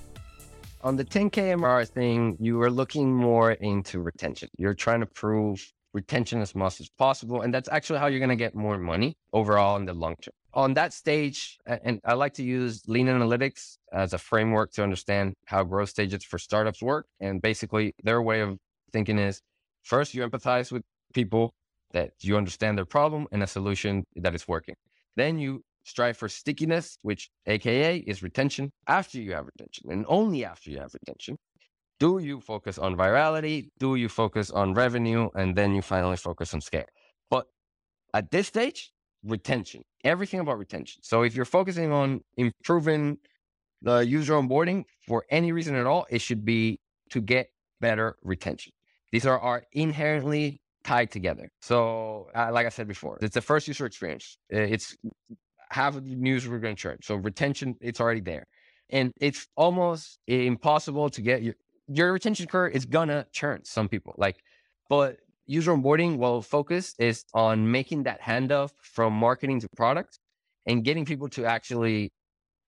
On 0.85 0.97
the 0.97 1.05
10K 1.05 1.57
MRR 1.57 1.89
thing, 1.89 2.37
you 2.41 2.61
are 2.61 2.71
looking 2.71 3.15
more 3.15 3.53
into 3.53 4.01
retention. 4.01 4.49
You're 4.59 4.75
trying 4.75 4.99
to 4.99 5.07
prove 5.07 5.73
retention 5.95 6.41
as 6.41 6.57
much 6.57 6.81
as 6.81 6.89
possible. 6.89 7.43
And 7.43 7.55
that's 7.55 7.69
actually 7.69 8.01
how 8.01 8.09
you're 8.09 8.19
going 8.19 8.31
to 8.31 8.37
get 8.37 8.57
more 8.57 8.79
money 8.79 9.17
overall 9.33 9.77
in 9.77 9.85
the 9.85 9.95
long 9.95 10.17
term. 10.17 10.33
On 10.55 10.75
that 10.75 10.93
stage, 10.93 11.57
and 11.67 12.01
I 12.05 12.15
like 12.15 12.35
to 12.35 12.43
use 12.43 12.83
lean 12.89 13.07
analytics 13.07 13.79
as 13.93 14.13
a 14.13 14.19
framework 14.19 14.73
to 14.73 14.83
understand 14.83 15.35
how 15.47 15.63
growth 15.63 15.91
stages 15.91 16.25
for 16.25 16.39
startups 16.39 16.83
work. 16.83 17.07
And 17.21 17.41
basically, 17.41 17.95
their 18.03 18.21
way 18.21 18.41
of 18.41 18.59
thinking 18.93 19.21
is 19.21 19.41
first, 19.85 20.15
you 20.15 20.27
empathize 20.29 20.73
with 20.73 20.83
people 21.15 21.55
that 21.93 22.11
you 22.23 22.37
understand 22.37 22.77
their 22.77 22.87
problem 22.87 23.29
and 23.31 23.43
a 23.43 23.47
solution 23.47 24.05
that 24.17 24.35
is 24.35 24.49
working. 24.49 24.75
Then 25.15 25.39
you 25.39 25.63
strive 25.85 26.17
for 26.17 26.29
stickiness, 26.29 26.99
which 27.03 27.31
AKA 27.47 27.99
is 27.99 28.23
retention 28.23 28.73
after 28.87 29.19
you 29.19 29.33
have 29.33 29.47
retention 29.47 29.91
and 29.91 30.05
only 30.09 30.45
after 30.45 30.71
you 30.71 30.79
have 30.79 30.93
retention. 30.95 31.37
Do 31.99 32.19
you 32.19 32.41
focus 32.41 32.79
on 32.79 32.97
virality? 32.97 33.69
Do 33.79 33.95
you 33.95 34.09
focus 34.09 34.51
on 34.51 34.75
revenue? 34.75 35.29
And 35.35 35.55
then 35.55 35.75
you 35.75 35.83
finally 35.83 36.17
focus 36.17 36.53
on 36.53 36.61
scale. 36.61 36.87
But 37.31 37.47
at 38.13 38.31
this 38.31 38.49
stage, 38.49 38.91
retention, 39.25 39.83
everything 40.03 40.41
about 40.41 40.59
retention. 40.59 41.01
So 41.05 41.23
if 41.23 41.35
you're 41.35 41.45
focusing 41.45 41.93
on 41.93 42.23
improving 42.37 43.19
the 43.83 43.99
user 43.99 44.35
onboarding 44.35 44.85
for 45.07 45.25
any 45.31 45.53
reason 45.53 45.75
at 45.77 45.87
all, 45.87 46.07
it 46.11 46.21
should 46.21 46.45
be 46.45 46.81
to 47.11 47.21
get 47.21 47.51
better 47.81 48.17
retention. 48.23 48.73
These 49.13 49.27
are, 49.27 49.39
are 49.39 49.65
inherently 49.73 50.61
tied 50.85 51.11
together. 51.11 51.51
So, 51.61 52.29
uh, 52.35 52.51
like 52.53 52.67
I 52.67 52.71
said 52.71 52.89
before, 52.89 53.19
it's 53.21 53.35
the 53.35 53.41
first 53.41 53.69
user 53.69 53.87
experience. 53.87 54.39
It's 54.49 54.97
half 55.73 55.97
of 55.97 56.05
the 56.05 56.15
news 56.15 56.49
we're 56.49 56.59
going 56.59 56.77
to 56.77 56.81
churn. 56.81 56.99
So 57.03 57.17
retention, 57.17 57.77
it's 57.81 58.01
already 58.01 58.21
there. 58.21 58.47
And 58.91 59.13
it's 59.21 59.47
almost 59.57 60.19
impossible 60.27 61.09
to 61.11 61.23
get 61.23 61.43
your, 61.43 61.55
your 61.89 62.13
retention 62.13 62.47
curve 62.47 62.75
is 62.75 62.85
gonna 62.85 63.27
churn 63.33 63.65
some 63.65 63.89
people. 63.89 64.15
Like, 64.19 64.37
but 64.89 65.17
user 65.47 65.73
onboarding, 65.73 66.17
well, 66.19 66.43
focus 66.43 66.95
is 66.99 67.25
on 67.35 67.71
making 67.71 68.03
that 68.05 68.21
handoff 68.21 68.73
from 68.83 69.15
marketing 69.15 69.61
to 69.61 69.69
product 69.77 70.19
and 70.67 70.85
getting 70.85 71.05
people 71.05 71.29
to 71.31 71.45
actually 71.47 72.11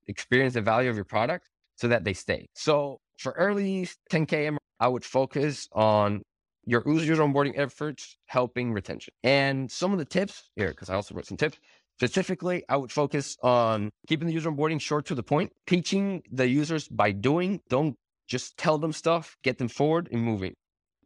experience 0.07 0.55
the 0.55 0.63
value 0.63 0.91
of 0.91 0.97
your 0.97 1.05
product 1.05 1.51
so 1.77 1.89
that 1.89 2.05
they 2.05 2.15
stay. 2.15 2.47
So 2.55 3.01
for 3.19 3.33
early 3.33 3.89
10K, 4.11 4.57
I 4.81 4.89
would 4.89 5.05
focus 5.05 5.69
on 5.73 6.23
your 6.67 6.83
user 6.87 7.17
onboarding 7.17 7.59
efforts 7.59 8.17
helping 8.27 8.73
retention. 8.73 9.13
And 9.23 9.71
some 9.71 9.93
of 9.93 9.99
the 9.99 10.05
tips 10.05 10.51
here, 10.57 10.69
because 10.69 10.89
I 10.89 10.95
also 10.95 11.15
wrote 11.15 11.27
some 11.27 11.37
tips. 11.37 11.59
Specifically, 11.99 12.65
I 12.69 12.77
would 12.77 12.91
focus 12.91 13.37
on 13.43 13.91
keeping 14.09 14.27
the 14.27 14.35
user 14.35 14.51
onboarding 14.51 14.81
short 14.81 15.07
to 15.07 15.15
the 15.15 15.23
point, 15.23 15.53
teaching 15.67 16.23
the 16.31 16.49
users 16.49 16.89
by 16.89 17.13
doing. 17.13 17.61
Don't 17.69 17.97
just 18.27 18.57
tell 18.59 18.79
them 18.79 18.93
stuff, 18.93 19.37
get 19.45 19.59
them 19.59 19.69
forward 19.69 20.09
and 20.11 20.23
moving, 20.23 20.55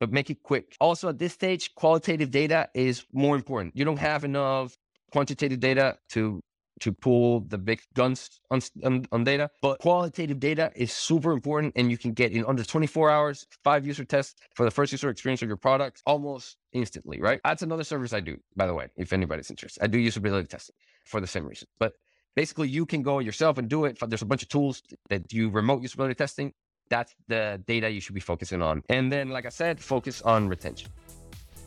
but 0.00 0.12
make 0.12 0.30
it 0.30 0.42
quick. 0.42 0.76
Also, 0.80 1.08
at 1.08 1.18
this 1.18 1.34
stage, 1.34 1.74
qualitative 1.74 2.30
data 2.30 2.68
is 2.74 3.04
more 3.12 3.36
important. 3.36 3.76
You 3.76 3.84
don't 3.84 3.98
have 3.98 4.24
enough 4.24 4.74
quantitative 5.12 5.60
data 5.60 5.96
to 6.10 6.40
to 6.80 6.92
pull 6.92 7.40
the 7.40 7.58
big 7.58 7.80
guns 7.94 8.40
on, 8.50 8.60
on, 8.84 9.04
on, 9.12 9.24
data. 9.24 9.50
But 9.62 9.78
qualitative 9.80 10.40
data 10.40 10.70
is 10.74 10.92
super 10.92 11.32
important 11.32 11.74
and 11.76 11.90
you 11.90 11.98
can 11.98 12.12
get 12.12 12.32
in 12.32 12.44
under 12.46 12.64
24 12.64 13.10
hours, 13.10 13.46
five 13.64 13.86
user 13.86 14.04
tests 14.04 14.34
for 14.54 14.64
the 14.64 14.70
first 14.70 14.92
user 14.92 15.10
experience 15.10 15.42
of 15.42 15.48
your 15.48 15.56
product 15.56 16.02
almost 16.06 16.56
instantly, 16.72 17.20
right? 17.20 17.40
That's 17.44 17.62
another 17.62 17.84
service 17.84 18.12
I 18.12 18.20
do, 18.20 18.36
by 18.56 18.66
the 18.66 18.74
way, 18.74 18.88
if 18.96 19.12
anybody's 19.12 19.50
interested. 19.50 19.82
I 19.82 19.86
do 19.86 19.98
usability 19.98 20.48
testing 20.48 20.74
for 21.04 21.20
the 21.20 21.26
same 21.26 21.46
reason. 21.46 21.68
But 21.78 21.94
basically 22.36 22.68
you 22.68 22.86
can 22.86 23.02
go 23.02 23.18
yourself 23.18 23.58
and 23.58 23.68
do 23.68 23.84
it. 23.84 23.98
There's 24.06 24.22
a 24.22 24.26
bunch 24.26 24.42
of 24.42 24.48
tools 24.48 24.82
that 25.08 25.26
do 25.28 25.50
remote 25.50 25.82
usability 25.82 26.16
testing. 26.16 26.52
That's 26.88 27.14
the 27.26 27.62
data 27.66 27.90
you 27.90 28.00
should 28.00 28.14
be 28.14 28.20
focusing 28.20 28.62
on. 28.62 28.82
And 28.88 29.12
then, 29.12 29.28
like 29.28 29.44
I 29.44 29.50
said, 29.50 29.78
focus 29.78 30.22
on 30.22 30.48
retention. 30.48 30.88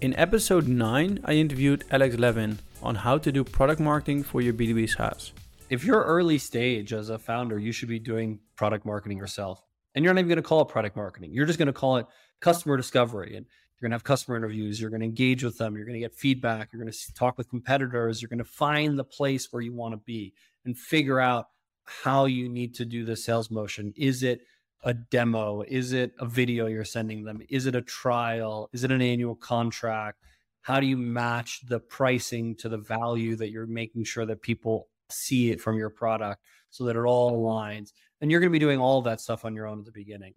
In 0.02 0.16
episode 0.16 0.68
9, 0.68 1.20
I 1.26 1.34
interviewed 1.34 1.84
Alex 1.92 2.18
Levin 2.18 2.58
on 2.82 2.96
how 2.96 3.20
to 3.20 3.32
do 3.32 3.44
product 3.44 3.80
marketing 3.80 4.24
for 4.24 4.42
your 4.42 4.52
B2B 4.52 4.90
SaaS. 4.90 5.32
If 5.70 5.84
you're 5.84 6.02
early 6.02 6.40
stage 6.40 6.92
as 6.92 7.12
a 7.12 7.20
founder, 7.20 7.60
you 7.60 7.72
should 7.72 7.88
be 7.88 8.00
doing 8.00 8.40
product 8.56 8.84
marketing 8.84 9.20
yourself. 9.20 9.64
And 9.94 10.04
you're 10.04 10.12
not 10.12 10.22
even 10.22 10.30
going 10.30 10.38
to 10.38 10.42
call 10.42 10.62
it 10.62 10.70
product 10.70 10.96
marketing. 10.96 11.30
You're 11.34 11.46
just 11.46 11.60
going 11.60 11.68
to 11.68 11.74
call 11.74 11.98
it 11.98 12.08
customer 12.40 12.78
discovery. 12.78 13.38
And 13.38 13.46
you're 13.46 13.88
going 13.88 13.92
to 13.92 13.94
have 13.94 14.04
customer 14.04 14.38
interviews. 14.38 14.82
You're 14.82 14.90
going 14.90 15.02
to 15.02 15.06
engage 15.06 15.44
with 15.44 15.60
them. 15.60 15.76
You're 15.76 15.86
going 15.86 15.94
to 15.94 16.00
get 16.00 16.16
feedback. 16.16 16.70
You're 16.74 16.82
going 16.82 16.92
to 16.92 17.14
talk 17.14 17.38
with 17.38 17.48
competitors. 17.48 18.24
You're 18.24 18.30
going 18.30 18.40
to 18.40 18.44
find 18.44 18.98
the 18.98 19.04
place 19.04 19.50
where 19.54 19.62
you 19.62 19.72
want 19.72 19.94
to 19.94 19.98
be 19.98 20.34
and 20.66 20.76
figure 20.76 21.20
out 21.20 21.50
how 21.86 22.26
you 22.26 22.50
need 22.50 22.74
to 22.76 22.86
do 22.86 23.06
the 23.06 23.16
sales 23.16 23.52
motion. 23.52 23.94
Is 23.96 24.24
it 24.24 24.42
a 24.84 24.94
demo? 24.94 25.62
Is 25.62 25.94
it 25.94 26.14
a 26.20 26.26
video 26.26 26.68
you're 26.68 26.84
sending 26.84 27.24
them? 27.24 27.42
Is 27.50 27.66
it 27.66 27.76
a 27.76 27.82
trial? 27.82 28.70
Is 28.74 28.84
it 28.84 28.92
an 28.92 29.02
annual 29.02 29.36
contract? 29.36 30.20
How 30.62 30.80
do 30.80 30.86
you 30.86 30.98
match 30.98 31.62
the 31.68 31.80
pricing 31.80 32.56
to 32.58 32.70
the 32.70 32.78
value 32.78 33.36
that 33.36 33.52
you're 33.52 33.68
making 33.68 34.04
sure 34.04 34.26
that 34.26 34.42
people 34.42 34.88
see 35.10 35.52
it 35.52 35.60
from 35.60 35.78
your 35.78 35.90
product 35.90 36.44
so 36.70 36.84
that 36.86 36.96
it 36.96 37.02
all 37.02 37.32
aligns? 37.34 37.94
And 38.22 38.30
you're 38.30 38.40
going 38.40 38.52
to 38.52 38.56
be 38.56 38.60
doing 38.60 38.80
all 38.80 39.02
that 39.04 39.22
stuff 39.22 39.46
on 39.46 39.56
your 39.56 39.68
own 39.68 39.80
at 39.80 39.86
the 39.86 39.92
beginning. 39.92 40.34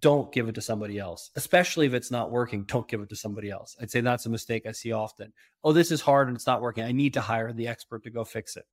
Don't 0.00 0.30
give 0.32 0.48
it 0.48 0.54
to 0.56 0.60
somebody 0.60 0.98
else, 0.98 1.30
especially 1.36 1.86
if 1.86 1.94
it's 1.94 2.10
not 2.10 2.30
working. 2.30 2.64
Don't 2.64 2.86
give 2.88 3.00
it 3.00 3.08
to 3.08 3.16
somebody 3.16 3.50
else. 3.50 3.74
I'd 3.80 3.90
say 3.90 4.00
that's 4.02 4.26
a 4.26 4.30
mistake 4.30 4.66
I 4.66 4.72
see 4.72 4.92
often. 4.92 5.32
Oh, 5.64 5.72
this 5.72 5.90
is 5.90 6.02
hard 6.02 6.28
and 6.28 6.36
it's 6.36 6.46
not 6.46 6.60
working. 6.60 6.84
I 6.84 6.92
need 6.92 7.14
to 7.14 7.22
hire 7.22 7.52
the 7.52 7.68
expert 7.68 8.02
to 8.02 8.10
go 8.10 8.24
fix 8.24 8.56
it. 8.56 8.66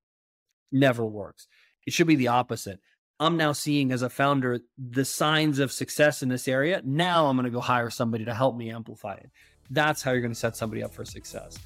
Never 0.72 1.06
works. 1.06 1.48
It 1.86 1.94
should 1.94 2.08
be 2.08 2.16
the 2.16 2.28
opposite. 2.28 2.82
I'm 3.18 3.38
now 3.38 3.54
seeing 3.54 3.94
as 3.94 4.02
a 4.02 4.10
founder 4.10 4.60
the 4.78 5.06
signs 5.06 5.60
of 5.60 5.72
success 5.72 6.22
in 6.22 6.28
this 6.28 6.50
area. 6.50 6.82
Now 6.84 7.28
I'm 7.28 7.38
going 7.38 7.46
to 7.46 7.50
go 7.50 7.62
hire 7.62 7.90
somebody 7.90 8.26
to 8.26 8.34
help 8.34 8.58
me 8.58 8.70
amplify 8.72 9.14
it. 9.14 9.30
That's 9.70 10.02
how 10.02 10.12
you're 10.12 10.22
going 10.22 10.34
to 10.34 10.40
set 10.40 10.58
somebody 10.58 10.84
up 10.84 10.94
for 10.94 11.06
success. 11.06 11.58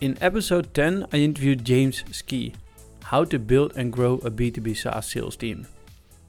In 0.00 0.16
episode 0.22 0.72
10, 0.72 1.06
I 1.12 1.18
interviewed 1.18 1.66
James 1.66 2.02
Ski, 2.12 2.54
how 3.04 3.24
to 3.24 3.38
build 3.38 3.76
and 3.76 3.92
grow 3.92 4.14
a 4.14 4.30
B2B 4.30 4.74
SaaS 4.74 5.10
sales 5.10 5.36
team. 5.36 5.66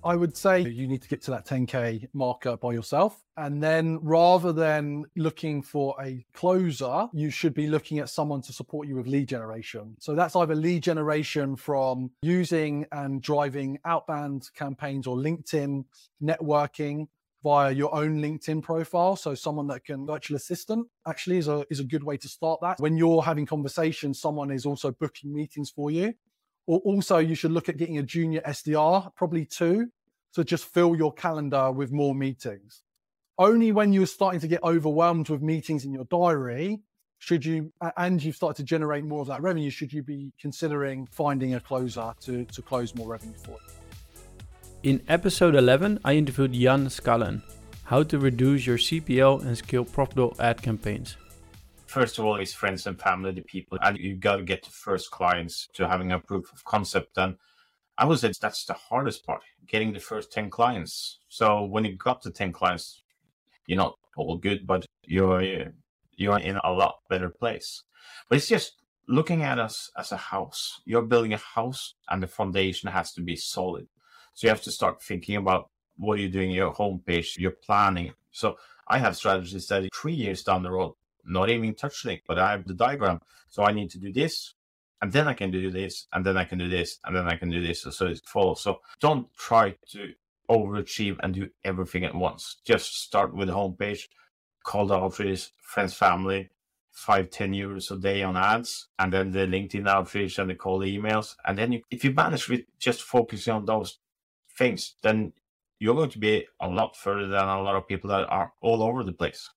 I 0.04 0.16
would 0.16 0.36
say 0.36 0.62
you 0.62 0.88
need 0.88 1.02
to 1.04 1.08
get 1.08 1.22
to 1.24 1.32
that 1.32 1.46
10K 1.46 2.10
marker 2.14 2.58
by 2.58 2.74
yourself. 2.74 3.24
And 3.38 3.62
then 3.62 4.00
rather 4.02 4.52
than 4.52 5.06
looking 5.16 5.62
for 5.62 5.96
a 6.02 6.26
closer, 6.34 7.08
you 7.14 7.30
should 7.30 7.54
be 7.54 7.68
looking 7.68 8.00
at 8.00 8.10
someone 8.10 8.42
to 8.44 8.54
support 8.54 8.88
you 8.88 8.96
with 8.96 9.08
lead 9.08 9.28
generation. 9.28 9.96
So 10.00 10.16
that's 10.16 10.36
either 10.36 10.56
lead 10.56 10.84
generation 10.84 11.56
from 11.56 12.12
using 12.22 12.86
and 12.92 13.22
driving 13.22 13.80
outbound 13.86 14.50
campaigns 14.56 15.08
or 15.08 15.18
LinkedIn 15.18 15.86
networking 16.22 17.08
via 17.44 17.72
your 17.72 17.94
own 17.96 18.22
LinkedIn 18.22 18.62
profile. 18.62 19.16
So 19.16 19.36
someone 19.36 19.68
that 19.68 19.86
can 19.86 20.06
virtual 20.06 20.38
assistant 20.38 20.88
actually 21.08 21.38
is 21.38 21.48
a 21.48 21.66
is 21.70 21.80
a 21.80 21.84
good 21.84 22.04
way 22.04 22.18
to 22.18 22.28
start 22.28 22.60
that. 22.62 22.80
When 22.80 22.98
you're 22.98 23.24
having 23.24 23.46
conversations, 23.46 24.20
someone 24.20 24.52
is 24.52 24.66
also 24.66 24.92
booking 24.92 25.34
meetings 25.34 25.70
for 25.70 25.92
you. 25.92 26.14
Or 26.68 26.80
also, 26.80 27.18
you 27.18 27.36
should 27.36 27.52
look 27.52 27.70
at 27.70 27.78
getting 27.78 27.98
a 27.98 28.04
junior 28.04 28.42
SDR, 28.42 29.14
probably 29.16 29.46
two, 29.46 29.88
to 30.34 30.44
just 30.44 30.66
fill 30.66 30.96
your 30.96 31.14
calendar 31.14 31.72
with 31.72 31.92
more 31.92 32.16
meetings. 32.16 32.82
Only 33.38 33.72
when 33.72 33.92
you're 33.92 34.06
starting 34.06 34.40
to 34.42 34.48
get 34.48 34.64
overwhelmed 34.64 35.30
with 35.30 35.42
meetings 35.42 35.86
in 35.86 35.94
your 35.94 36.06
diary 36.06 36.80
should 37.22 37.46
you, 37.46 37.72
and 37.98 38.24
you've 38.24 38.36
started 38.36 38.58
to 38.58 38.64
generate 38.64 39.04
more 39.04 39.22
of 39.22 39.28
that 39.28 39.42
revenue, 39.44 39.70
should 39.70 39.94
you 39.94 40.02
be 40.02 40.34
considering 40.40 41.08
finding 41.12 41.54
a 41.54 41.60
closer 41.60 42.14
to, 42.20 42.46
to 42.46 42.62
close 42.64 42.96
more 42.96 43.08
revenue 43.08 43.38
for 43.44 43.52
you. 43.52 43.58
In 44.84 45.04
episode 45.08 45.54
11, 45.54 46.00
I 46.04 46.14
interviewed 46.14 46.56
Yann 46.56 46.88
Skaalen, 46.88 47.44
how 47.84 48.02
to 48.02 48.18
reduce 48.18 48.66
your 48.66 48.78
CPL 48.78 49.46
and 49.46 49.56
scale 49.56 49.86
profitable 49.86 50.36
ad 50.40 50.64
campaigns 50.64 51.16
first 51.92 52.18
of 52.18 52.26
all 52.26 52.38
is 52.38 52.54
friends 52.54 52.88
and 52.88 53.00
family, 53.00 53.32
the 53.34 53.42
people, 53.42 53.78
and 53.82 53.98
you 53.98 54.16
got 54.16 54.38
to 54.38 54.44
get 54.44 54.64
the 54.64 54.70
first 54.70 55.12
clients 55.12 55.68
to 55.74 55.88
having 55.88 56.14
a 56.14 56.20
proof 56.20 56.52
of 56.54 56.64
concept. 56.64 57.18
And 57.18 57.36
I 57.98 58.06
would 58.06 58.20
say 58.20 58.32
that's 58.42 58.66
the 58.66 58.74
hardest 58.74 59.26
part, 59.26 59.42
getting 59.68 59.92
the 59.92 60.00
first 60.00 60.32
10 60.32 60.50
clients. 60.50 61.20
So 61.28 61.66
when 61.66 61.84
you 61.84 61.98
got 61.98 62.22
the 62.24 62.32
10 62.32 62.54
clients, 62.54 63.04
you're 63.68 63.78
not 63.78 63.98
all 64.16 64.38
good, 64.38 64.66
but 64.66 64.86
you're, 65.06 65.44
you're 66.16 66.40
in 66.40 66.58
a 66.64 66.72
lot 66.72 67.00
better 67.10 67.30
place. 67.30 67.84
But 68.30 68.38
it's 68.38 68.48
just 68.48 68.82
looking 69.08 69.44
at 69.44 69.60
us 69.60 69.92
as 69.98 70.14
a 70.14 70.18
house. 70.18 70.82
You're 70.86 71.02
building 71.02 71.34
a 71.34 71.38
house 71.38 71.96
and 72.10 72.24
the 72.24 72.28
foundation 72.28 72.90
has 72.90 73.12
to 73.14 73.22
be 73.22 73.36
solid. 73.36 73.88
So 74.34 74.48
you 74.48 74.50
have 74.50 74.64
to 74.64 74.72
start 74.72 75.04
thinking 75.04 75.36
about 75.36 75.70
what 75.98 76.20
you're 76.20 76.28
you 76.28 76.34
doing 76.34 76.52
your 76.52 76.74
homepage, 76.74 77.38
your 77.38 77.52
planning. 77.52 78.14
So 78.32 78.56
I 78.88 78.98
have 78.98 79.18
strategies 79.18 79.68
that 79.68 79.90
three 79.94 80.14
years 80.14 80.44
down 80.44 80.64
the 80.64 80.72
road, 80.72 80.94
not 81.26 81.50
even 81.50 81.76
touch 81.76 82.06
link, 82.06 82.24
but 82.28 82.40
I 82.40 82.52
have 82.52 82.68
the 82.68 82.74
diagram. 82.74 83.22
So 83.50 83.64
I 83.64 83.72
need 83.72 83.90
to 83.92 84.00
do 84.00 84.12
this, 84.12 84.54
and 85.02 85.12
then 85.12 85.28
I 85.28 85.34
can 85.34 85.52
do 85.52 85.72
this, 85.72 86.08
and 86.14 86.26
then 86.26 86.38
I 86.38 86.46
can 86.46 86.58
do 86.58 86.70
this, 86.70 87.00
and 87.06 87.16
then 87.16 87.28
I 87.28 87.36
can 87.36 87.50
do 87.50 87.66
this. 87.66 87.82
So 87.82 88.08
it 88.08 88.22
follows. 88.26 88.62
So 88.62 88.82
don't 89.00 89.28
try 89.36 89.76
to 89.92 90.14
overachieve 90.50 91.18
and 91.22 91.34
do 91.34 91.50
everything 91.64 92.04
at 92.04 92.16
once. 92.16 92.58
Just 92.66 93.04
start 93.04 93.34
with 93.34 93.48
the 93.48 93.54
homepage, 93.54 94.08
call 94.64 94.88
the 94.88 94.96
outreach, 94.96 95.52
friends, 95.62 95.94
family, 95.94 96.50
five, 96.92 97.30
10 97.30 97.54
euros 97.54 97.92
a 97.92 98.00
day 98.00 98.22
on 98.22 98.38
ads, 98.38 98.88
and 99.00 99.12
then 99.14 99.32
the 99.32 99.40
LinkedIn 99.40 99.88
outreach 99.88 100.38
and 100.40 100.50
the 100.50 100.56
cold 100.56 100.84
emails. 100.84 101.36
And 101.46 101.58
then 101.58 101.72
you, 101.72 101.82
if 101.90 102.04
you 102.04 102.12
manage 102.12 102.50
with 102.50 102.62
just 102.80 103.02
focusing 103.02 103.54
on 103.54 103.66
those 103.66 104.00
things, 104.58 104.96
then 105.02 105.34
you're 105.80 105.96
going 105.96 106.12
to 106.12 106.20
be 106.20 106.46
a 106.60 106.68
lot 106.68 106.96
further 106.96 107.28
than 107.28 107.48
a 107.48 107.62
lot 107.62 107.76
of 107.76 107.88
people 107.88 108.10
that 108.10 108.30
are 108.30 108.54
all 108.62 108.84
over 108.84 109.04
the 109.04 109.14
place. 109.14 109.50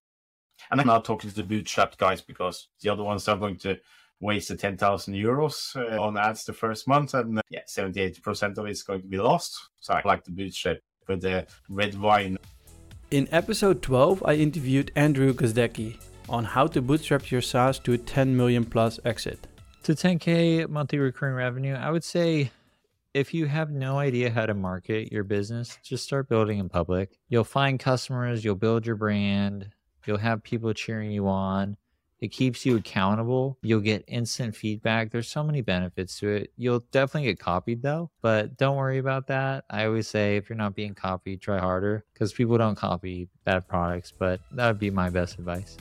And 0.71 0.81
I'm 0.81 0.87
not 0.87 1.05
talking 1.05 1.29
to 1.29 1.35
the 1.35 1.43
bootstrapped 1.43 1.97
guys 1.97 2.21
because 2.21 2.67
the 2.81 2.89
other 2.89 3.03
ones 3.03 3.27
are 3.27 3.37
going 3.37 3.57
to 3.57 3.77
waste 4.19 4.49
the 4.49 4.55
10,000 4.55 5.13
euros 5.13 5.75
uh, 5.75 6.01
on 6.01 6.17
ads 6.17 6.45
the 6.45 6.53
first 6.53 6.87
month. 6.87 7.13
And 7.13 7.39
uh, 7.39 7.41
yeah, 7.49 7.61
78% 7.67 8.57
of 8.57 8.65
it 8.65 8.71
is 8.71 8.83
going 8.83 9.01
to 9.01 9.07
be 9.07 9.17
lost. 9.17 9.69
So 9.79 9.93
I 9.93 10.01
like 10.05 10.23
the 10.23 10.31
bootstrap 10.31 10.77
with 11.07 11.21
the 11.21 11.45
red 11.69 11.99
wine. 11.99 12.37
In 13.11 13.27
episode 13.31 13.81
12, 13.81 14.23
I 14.25 14.33
interviewed 14.33 14.91
Andrew 14.95 15.33
Gazdecki 15.33 15.97
on 16.27 16.43
how 16.43 16.67
to 16.67 16.81
bootstrap 16.81 17.29
your 17.29 17.41
SaaS 17.41 17.77
to 17.79 17.93
a 17.93 17.97
10 17.97 18.35
million 18.35 18.65
plus 18.65 18.99
exit. 19.05 19.47
To 19.83 19.93
10K 19.93 20.67
monthly 20.67 20.97
recurring 20.97 21.35
revenue, 21.35 21.75
I 21.75 21.91
would 21.91 22.03
say 22.03 22.51
if 23.13 23.33
you 23.33 23.45
have 23.45 23.69
no 23.69 23.99
idea 23.99 24.31
how 24.31 24.47
to 24.47 24.53
market 24.53 25.11
your 25.11 25.23
business, 25.23 25.77
just 25.83 26.03
start 26.03 26.27
building 26.27 26.57
in 26.57 26.67
public. 26.67 27.19
You'll 27.29 27.43
find 27.43 27.79
customers, 27.79 28.43
you'll 28.43 28.55
build 28.55 28.85
your 28.85 28.95
brand, 28.95 29.69
you'll 30.07 30.17
have 30.17 30.43
people 30.43 30.73
cheering 30.73 31.11
you 31.11 31.27
on. 31.27 31.77
It 32.21 32.29
keeps 32.29 32.65
you 32.65 32.77
accountable. 32.77 33.57
You'll 33.61 33.81
get 33.81 34.05
instant 34.07 34.55
feedback. 34.55 35.11
There's 35.11 35.27
so 35.27 35.43
many 35.43 35.61
benefits 35.61 36.19
to 36.19 36.29
it. 36.29 36.53
You'll 36.55 36.85
definitely 36.91 37.27
get 37.29 37.39
copied 37.39 37.81
though, 37.81 38.09
but 38.21 38.57
don't 38.57 38.77
worry 38.77 38.99
about 38.99 39.27
that. 39.27 39.65
I 39.69 39.85
always 39.85 40.07
say 40.07 40.37
if 40.37 40.49
you're 40.49 40.57
not 40.57 40.75
being 40.75 40.95
copied, 40.95 41.41
try 41.41 41.59
harder 41.59 42.05
because 42.13 42.31
people 42.31 42.57
don't 42.57 42.75
copy 42.75 43.27
bad 43.43 43.67
products, 43.67 44.13
but 44.17 44.39
that 44.53 44.67
would 44.67 44.79
be 44.79 44.89
my 44.89 45.09
best 45.09 45.37
advice. 45.37 45.77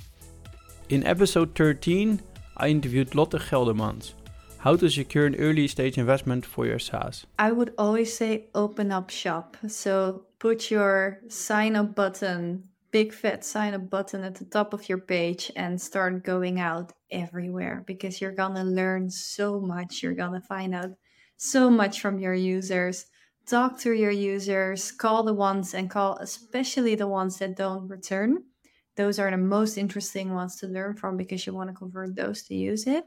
In 0.88 1.06
episode 1.06 1.54
13, 1.54 2.20
I 2.56 2.68
interviewed 2.68 3.14
Lotte 3.14 3.40
Geldermans. 3.40 4.12
How 4.58 4.76
to 4.76 4.88
secure 4.88 5.26
an 5.26 5.34
early 5.36 5.68
stage 5.68 5.98
investment 5.98 6.44
for 6.46 6.66
your 6.66 6.78
SaaS. 6.78 7.26
I 7.38 7.52
would 7.52 7.74
always 7.76 8.16
say 8.16 8.46
open 8.54 8.90
up 8.92 9.10
shop. 9.10 9.56
So 9.68 10.24
put 10.38 10.70
your 10.70 11.20
sign 11.28 11.76
up 11.76 11.94
button 11.94 12.68
big 12.94 13.12
fat 13.12 13.44
sign 13.44 13.74
up 13.74 13.90
button 13.90 14.22
at 14.22 14.36
the 14.36 14.44
top 14.44 14.72
of 14.72 14.88
your 14.88 14.98
page 14.98 15.50
and 15.56 15.80
start 15.80 16.22
going 16.22 16.60
out 16.60 16.92
everywhere 17.10 17.82
because 17.88 18.20
you're 18.20 18.40
gonna 18.42 18.62
learn 18.62 19.10
so 19.10 19.60
much. 19.60 20.00
You're 20.00 20.14
gonna 20.14 20.40
find 20.40 20.72
out 20.76 20.92
so 21.36 21.68
much 21.68 22.00
from 22.00 22.20
your 22.20 22.34
users. 22.34 23.06
Talk 23.46 23.80
to 23.80 23.90
your 23.90 24.12
users, 24.12 24.92
call 24.92 25.24
the 25.24 25.34
ones 25.34 25.74
and 25.74 25.90
call 25.90 26.18
especially 26.18 26.94
the 26.94 27.08
ones 27.08 27.36
that 27.38 27.56
don't 27.56 27.88
return. 27.88 28.44
Those 28.94 29.18
are 29.18 29.28
the 29.32 29.38
most 29.38 29.76
interesting 29.76 30.32
ones 30.32 30.54
to 30.60 30.68
learn 30.68 30.94
from 30.94 31.16
because 31.16 31.44
you 31.48 31.52
want 31.52 31.70
to 31.70 31.74
convert 31.74 32.14
those 32.14 32.44
to 32.44 32.54
use 32.54 32.86
it. 32.86 33.02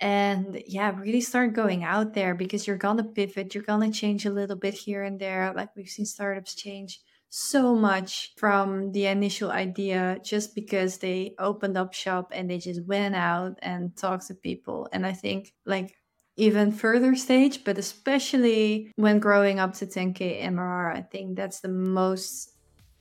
And 0.00 0.60
yeah, 0.66 0.90
really 0.98 1.20
start 1.20 1.52
going 1.52 1.84
out 1.84 2.14
there 2.14 2.34
because 2.34 2.66
you're 2.66 2.84
gonna 2.84 3.04
pivot, 3.04 3.54
you're 3.54 3.62
gonna 3.62 3.92
change 3.92 4.26
a 4.26 4.32
little 4.32 4.56
bit 4.56 4.74
here 4.74 5.04
and 5.04 5.20
there. 5.20 5.52
Like 5.54 5.76
we've 5.76 5.88
seen 5.88 6.04
startups 6.04 6.56
change 6.56 7.00
so 7.30 7.76
much 7.76 8.32
from 8.36 8.90
the 8.90 9.06
initial 9.06 9.50
idea 9.52 10.18
just 10.22 10.54
because 10.54 10.98
they 10.98 11.34
opened 11.38 11.78
up 11.78 11.94
shop 11.94 12.32
and 12.34 12.50
they 12.50 12.58
just 12.58 12.84
went 12.84 13.14
out 13.14 13.56
and 13.62 13.96
talked 13.96 14.26
to 14.26 14.34
people. 14.34 14.88
And 14.92 15.06
I 15.06 15.12
think 15.12 15.54
like 15.64 15.94
even 16.36 16.72
further 16.72 17.14
stage, 17.14 17.64
but 17.64 17.78
especially 17.78 18.92
when 18.96 19.20
growing 19.20 19.60
up 19.60 19.74
to 19.74 19.86
10k 19.86 20.42
MRR, 20.42 20.96
I 20.96 21.02
think 21.02 21.36
that's 21.36 21.60
the 21.60 21.68
most 21.68 22.50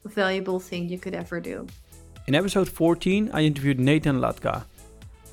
valuable 0.06 0.60
thing 0.60 0.88
you 0.88 1.00
could 1.00 1.16
ever 1.16 1.40
do. 1.40 1.66
In 2.28 2.36
episode 2.36 2.70
14, 2.70 3.32
I 3.34 3.42
interviewed 3.42 3.80
Nathan 3.80 4.20
Latka 4.20 4.66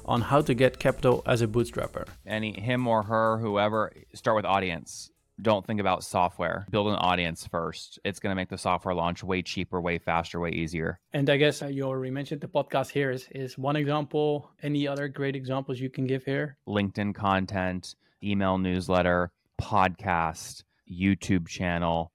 on 0.06 0.22
how 0.22 0.40
to 0.40 0.54
get 0.54 0.78
capital 0.78 1.22
as 1.26 1.42
a 1.42 1.46
bootstrapper. 1.46 2.06
Any 2.26 2.58
him 2.58 2.86
or 2.86 3.02
her, 3.02 3.36
whoever, 3.38 3.92
start 4.14 4.36
with 4.36 4.46
audience 4.46 5.10
don't 5.40 5.66
think 5.66 5.80
about 5.80 6.02
software. 6.02 6.66
Build 6.70 6.88
an 6.88 6.94
audience 6.94 7.46
first. 7.46 7.98
It's 8.04 8.18
going 8.18 8.30
to 8.30 8.36
make 8.36 8.48
the 8.48 8.58
software 8.58 8.94
launch 8.94 9.22
way 9.22 9.42
cheaper, 9.42 9.80
way 9.80 9.98
faster, 9.98 10.40
way 10.40 10.50
easier. 10.50 10.98
And 11.12 11.28
I 11.28 11.36
guess 11.36 11.62
uh, 11.62 11.66
you 11.66 11.84
already 11.84 12.10
mentioned 12.10 12.40
the 12.40 12.48
podcast 12.48 12.90
here 12.90 13.10
is, 13.10 13.28
is 13.32 13.58
one 13.58 13.76
example. 13.76 14.50
Any 14.62 14.88
other 14.88 15.08
great 15.08 15.36
examples 15.36 15.78
you 15.78 15.90
can 15.90 16.06
give 16.06 16.24
here? 16.24 16.56
LinkedIn 16.68 17.14
content, 17.14 17.94
email 18.22 18.58
newsletter, 18.58 19.30
podcast, 19.60 20.64
YouTube 20.90 21.48
channel, 21.48 22.12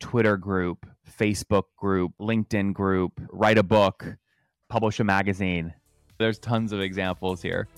Twitter 0.00 0.36
group, 0.36 0.86
Facebook 1.18 1.64
group, 1.76 2.12
LinkedIn 2.20 2.72
group, 2.72 3.20
write 3.30 3.58
a 3.58 3.62
book, 3.62 4.16
publish 4.68 4.98
a 5.00 5.04
magazine. 5.04 5.74
There's 6.18 6.38
tons 6.38 6.72
of 6.72 6.80
examples 6.80 7.42
here. 7.42 7.68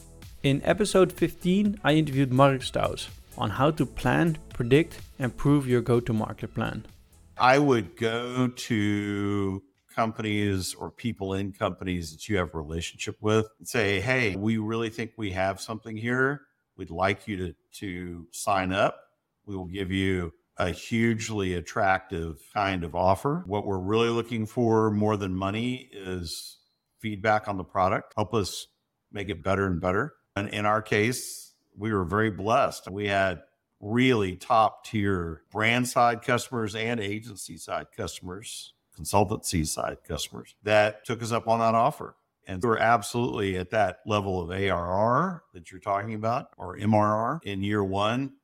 In 0.42 0.62
episode 0.64 1.12
15, 1.12 1.80
I 1.82 1.94
interviewed 1.94 2.32
Mark 2.32 2.62
Stouse 2.62 3.08
on 3.38 3.50
how 3.50 3.70
to 3.72 3.86
plan, 3.86 4.38
predict, 4.54 5.00
and 5.18 5.36
prove 5.36 5.66
your 5.66 5.80
go 5.80 6.00
to 6.00 6.12
market 6.12 6.54
plan? 6.54 6.86
I 7.38 7.58
would 7.58 7.96
go 7.96 8.48
to 8.48 9.62
companies 9.94 10.74
or 10.74 10.90
people 10.90 11.34
in 11.34 11.52
companies 11.52 12.12
that 12.12 12.28
you 12.28 12.36
have 12.36 12.54
a 12.54 12.58
relationship 12.58 13.16
with 13.20 13.46
and 13.58 13.66
say, 13.66 14.00
hey, 14.00 14.36
we 14.36 14.58
really 14.58 14.90
think 14.90 15.12
we 15.16 15.30
have 15.32 15.60
something 15.60 15.96
here. 15.96 16.42
We'd 16.76 16.90
like 16.90 17.26
you 17.26 17.36
to, 17.38 17.54
to 17.80 18.26
sign 18.32 18.72
up. 18.72 19.00
We 19.46 19.56
will 19.56 19.66
give 19.66 19.90
you 19.90 20.32
a 20.58 20.70
hugely 20.70 21.54
attractive 21.54 22.38
kind 22.54 22.84
of 22.84 22.94
offer. 22.94 23.42
What 23.46 23.66
we're 23.66 23.78
really 23.78 24.08
looking 24.08 24.46
for 24.46 24.90
more 24.90 25.16
than 25.16 25.34
money 25.34 25.88
is 25.92 26.58
feedback 27.00 27.48
on 27.48 27.56
the 27.56 27.64
product. 27.64 28.12
Help 28.16 28.34
us 28.34 28.66
make 29.12 29.28
it 29.28 29.42
better 29.42 29.66
and 29.66 29.80
better. 29.80 30.14
And 30.34 30.48
in 30.48 30.66
our 30.66 30.82
case, 30.82 31.45
we 31.76 31.92
were 31.92 32.04
very 32.04 32.30
blessed. 32.30 32.90
We 32.90 33.06
had 33.06 33.42
really 33.80 34.36
top 34.36 34.84
tier 34.84 35.42
brand 35.50 35.86
side 35.88 36.22
customers 36.22 36.74
and 36.74 36.98
agency 37.00 37.56
side 37.56 37.86
customers, 37.94 38.74
consultancy 38.98 39.66
side 39.66 39.98
customers 40.06 40.54
that 40.62 41.04
took 41.04 41.22
us 41.22 41.32
up 41.32 41.46
on 41.48 41.58
that 41.60 41.74
offer. 41.74 42.16
And 42.48 42.62
we're 42.62 42.78
absolutely 42.78 43.56
at 43.56 43.70
that 43.70 44.00
level 44.06 44.40
of 44.40 44.50
ARR 44.50 45.42
that 45.52 45.70
you're 45.70 45.80
talking 45.80 46.14
about 46.14 46.50
or 46.56 46.78
MRR 46.78 47.40
in 47.42 47.62
year 47.62 47.82
one. 47.82 48.34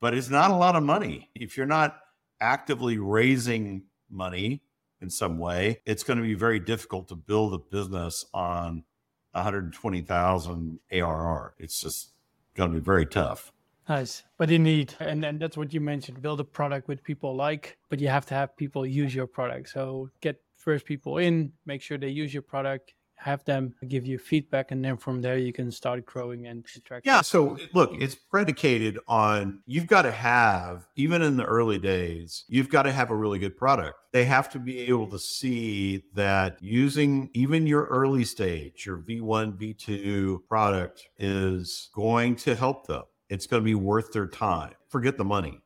But 0.00 0.14
it's 0.14 0.28
not 0.28 0.50
a 0.50 0.56
lot 0.56 0.76
of 0.76 0.82
money. 0.82 1.30
If 1.34 1.56
you're 1.56 1.64
not 1.64 1.98
actively 2.40 2.98
raising 2.98 3.84
money 4.10 4.62
in 5.00 5.08
some 5.08 5.38
way, 5.38 5.80
it's 5.86 6.02
going 6.02 6.18
to 6.18 6.22
be 6.22 6.34
very 6.34 6.58
difficult 6.58 7.08
to 7.08 7.16
build 7.16 7.54
a 7.54 7.58
business 7.58 8.26
on 8.34 8.84
120,000 9.32 10.78
ARR. 10.92 11.54
It's 11.58 11.80
just 11.80 12.13
going 12.54 12.70
to 12.70 12.78
be 12.78 12.84
very 12.84 13.06
tough. 13.06 13.52
Nice. 13.88 14.22
But 14.38 14.48
need, 14.48 14.94
and 15.00 15.22
then 15.22 15.38
that's 15.38 15.56
what 15.56 15.74
you 15.74 15.80
mentioned, 15.80 16.22
build 16.22 16.40
a 16.40 16.44
product 16.44 16.88
with 16.88 17.02
people 17.02 17.36
like, 17.36 17.76
but 17.90 18.00
you 18.00 18.08
have 18.08 18.24
to 18.26 18.34
have 18.34 18.56
people 18.56 18.86
use 18.86 19.14
your 19.14 19.26
product. 19.26 19.68
So 19.68 20.10
get 20.20 20.40
first 20.56 20.86
people 20.86 21.18
in, 21.18 21.52
make 21.66 21.82
sure 21.82 21.98
they 21.98 22.08
use 22.08 22.32
your 22.32 22.42
product, 22.42 22.94
have 23.24 23.44
them 23.44 23.74
give 23.88 24.06
you 24.06 24.18
feedback 24.18 24.70
and 24.70 24.84
then 24.84 24.96
from 24.96 25.20
there 25.22 25.38
you 25.38 25.52
can 25.52 25.70
start 25.70 26.04
growing 26.04 26.46
and 26.46 26.64
attract 26.76 27.06
yeah 27.06 27.20
so 27.20 27.56
look 27.72 27.90
it's 27.98 28.14
predicated 28.14 28.98
on 29.08 29.60
you've 29.66 29.86
got 29.86 30.02
to 30.02 30.12
have 30.12 30.86
even 30.96 31.22
in 31.22 31.36
the 31.36 31.44
early 31.44 31.78
days 31.78 32.44
you've 32.48 32.68
got 32.68 32.82
to 32.82 32.92
have 32.92 33.10
a 33.10 33.16
really 33.16 33.38
good 33.38 33.56
product. 33.56 33.96
They 34.12 34.24
have 34.24 34.48
to 34.50 34.58
be 34.58 34.80
able 34.80 35.08
to 35.08 35.18
see 35.18 36.04
that 36.14 36.62
using 36.62 37.30
even 37.34 37.66
your 37.66 37.84
early 37.86 38.24
stage 38.24 38.86
your 38.86 38.98
v1 38.98 39.58
v2 39.58 40.46
product 40.48 41.08
is 41.18 41.90
going 41.94 42.36
to 42.36 42.54
help 42.54 42.86
them. 42.86 43.02
It's 43.28 43.46
going 43.46 43.62
to 43.62 43.64
be 43.64 43.74
worth 43.74 44.12
their 44.12 44.26
time. 44.26 44.74
Forget 44.88 45.16
the 45.16 45.24
money. 45.24 45.60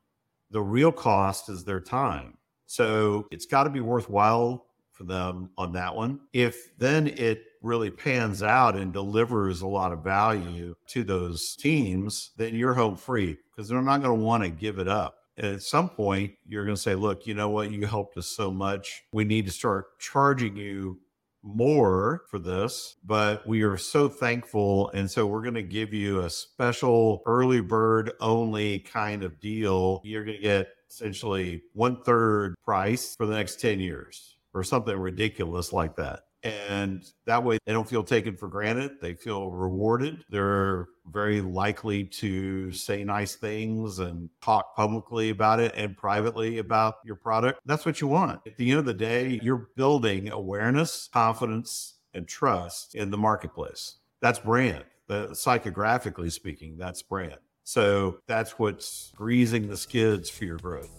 The 0.51 0.63
real 0.63 0.93
cost 0.93 1.49
is 1.49 1.65
their 1.65 1.81
time. 1.81 2.39
So 2.67 3.27
it's 3.31 3.47
got 3.47 3.65
to 3.65 3.71
be 3.71 3.81
worthwhile 3.81 4.67
for 4.93 5.05
them 5.05 5.51
on 5.57 5.73
that 5.73 5.95
one. 5.95 6.21
If 6.33 6.77
then 6.79 7.09
it 7.09 7.45
really 7.63 7.91
pans 7.91 8.43
out 8.43 8.77
and 8.77 8.93
delivers 8.93 9.61
a 9.61 9.67
lot 9.67 9.93
of 9.93 10.05
value 10.05 10.75
to 10.89 11.05
those 11.05 11.57
teams, 11.57 12.31
then 12.37 12.55
you're 12.55 12.75
home 12.75 12.97
free 12.97 13.37
because 13.51 13.69
they're 13.69 13.83
not 13.83 14.03
going 14.03 14.19
to 14.19 14.25
want 14.25 14.43
to 14.45 14.51
give 14.51 14.79
it 14.79 14.89
up. 14.89 15.17
And 15.37 15.55
at 15.55 15.63
some 15.63 15.89
point, 15.89 16.33
you're 16.47 16.65
going 16.65 16.77
to 16.77 16.83
say, 16.83 16.95
look, 16.95 17.27
you 17.27 17.35
know 17.35 17.49
what? 17.49 17.71
You 17.71 17.87
helped 17.87 18.17
us 18.17 18.27
so 18.27 18.51
much. 18.51 19.05
We 19.13 19.25
need 19.25 19.47
to 19.47 19.53
start 19.53 19.99
charging 20.01 20.57
you 20.57 20.99
more 21.43 22.25
for 22.29 22.39
this, 22.39 22.97
but 23.05 23.47
we 23.47 23.63
are 23.63 23.77
so 23.77 24.09
thankful. 24.09 24.91
And 24.91 25.11
so 25.11 25.27
we're 25.27 25.43
going 25.43 25.55
to 25.55 25.63
give 25.63 25.95
you 25.95 26.21
a 26.21 26.31
special 26.31 27.23
early 27.27 27.61
bird 27.61 28.13
only 28.21 28.81
kind 28.81 29.23
of 29.23 29.41
deal. 29.41 30.01
You're 30.05 30.25
going 30.25 30.39
to 30.39 30.43
get 30.43 30.69
essentially 30.91 31.63
one 31.73 32.03
third 32.03 32.55
price 32.65 33.15
for 33.17 33.27
the 33.27 33.37
next 33.37 33.61
10 33.61 33.79
years 33.81 34.37
or 34.55 34.65
something 34.65 34.97
ridiculous 34.97 35.73
like 35.73 35.97
that. 35.97 36.25
And 36.45 37.05
that 37.27 37.43
way 37.43 37.59
they 37.67 37.73
don't 37.73 37.89
feel 37.89 38.05
taken 38.05 38.37
for 38.37 38.49
granted. 38.49 38.93
They 39.01 39.15
feel 39.15 39.51
rewarded. 39.51 40.25
They're 40.31 40.87
very 41.11 41.41
likely 41.41 42.05
to 42.05 42.71
say 42.73 43.03
nice 43.03 43.35
things 43.35 43.99
and 43.99 44.31
talk 44.41 44.77
publicly 44.77 45.31
about 45.31 45.59
it 45.59 45.73
and 45.77 45.97
privately 45.97 46.59
about 46.59 46.97
your 47.05 47.17
product. 47.17 47.61
That's 47.67 47.85
what 47.85 48.01
you 48.01 48.07
want. 48.07 48.41
At 48.47 48.57
the 48.57 48.71
end 48.71 48.79
of 48.79 48.85
the 48.85 48.95
day, 48.95 49.41
you're 49.43 49.69
building 49.75 50.31
awareness, 50.31 51.09
confidence, 51.13 51.95
and 52.15 52.29
trust 52.29 52.95
in 52.95 53.11
the 53.11 53.19
marketplace. 53.19 53.97
That's 54.21 54.39
brand. 54.39 54.85
The, 55.09 55.29
psychographically 55.29 56.31
speaking, 56.31 56.77
that's 56.77 57.03
brand. 57.03 57.39
So 57.65 58.21
that's 58.27 58.59
what's 58.59 59.13
greasing 59.17 59.69
the 59.69 59.77
skids 59.77 60.31
for 60.31 60.45
your 60.45 60.59
growth. 60.59 60.91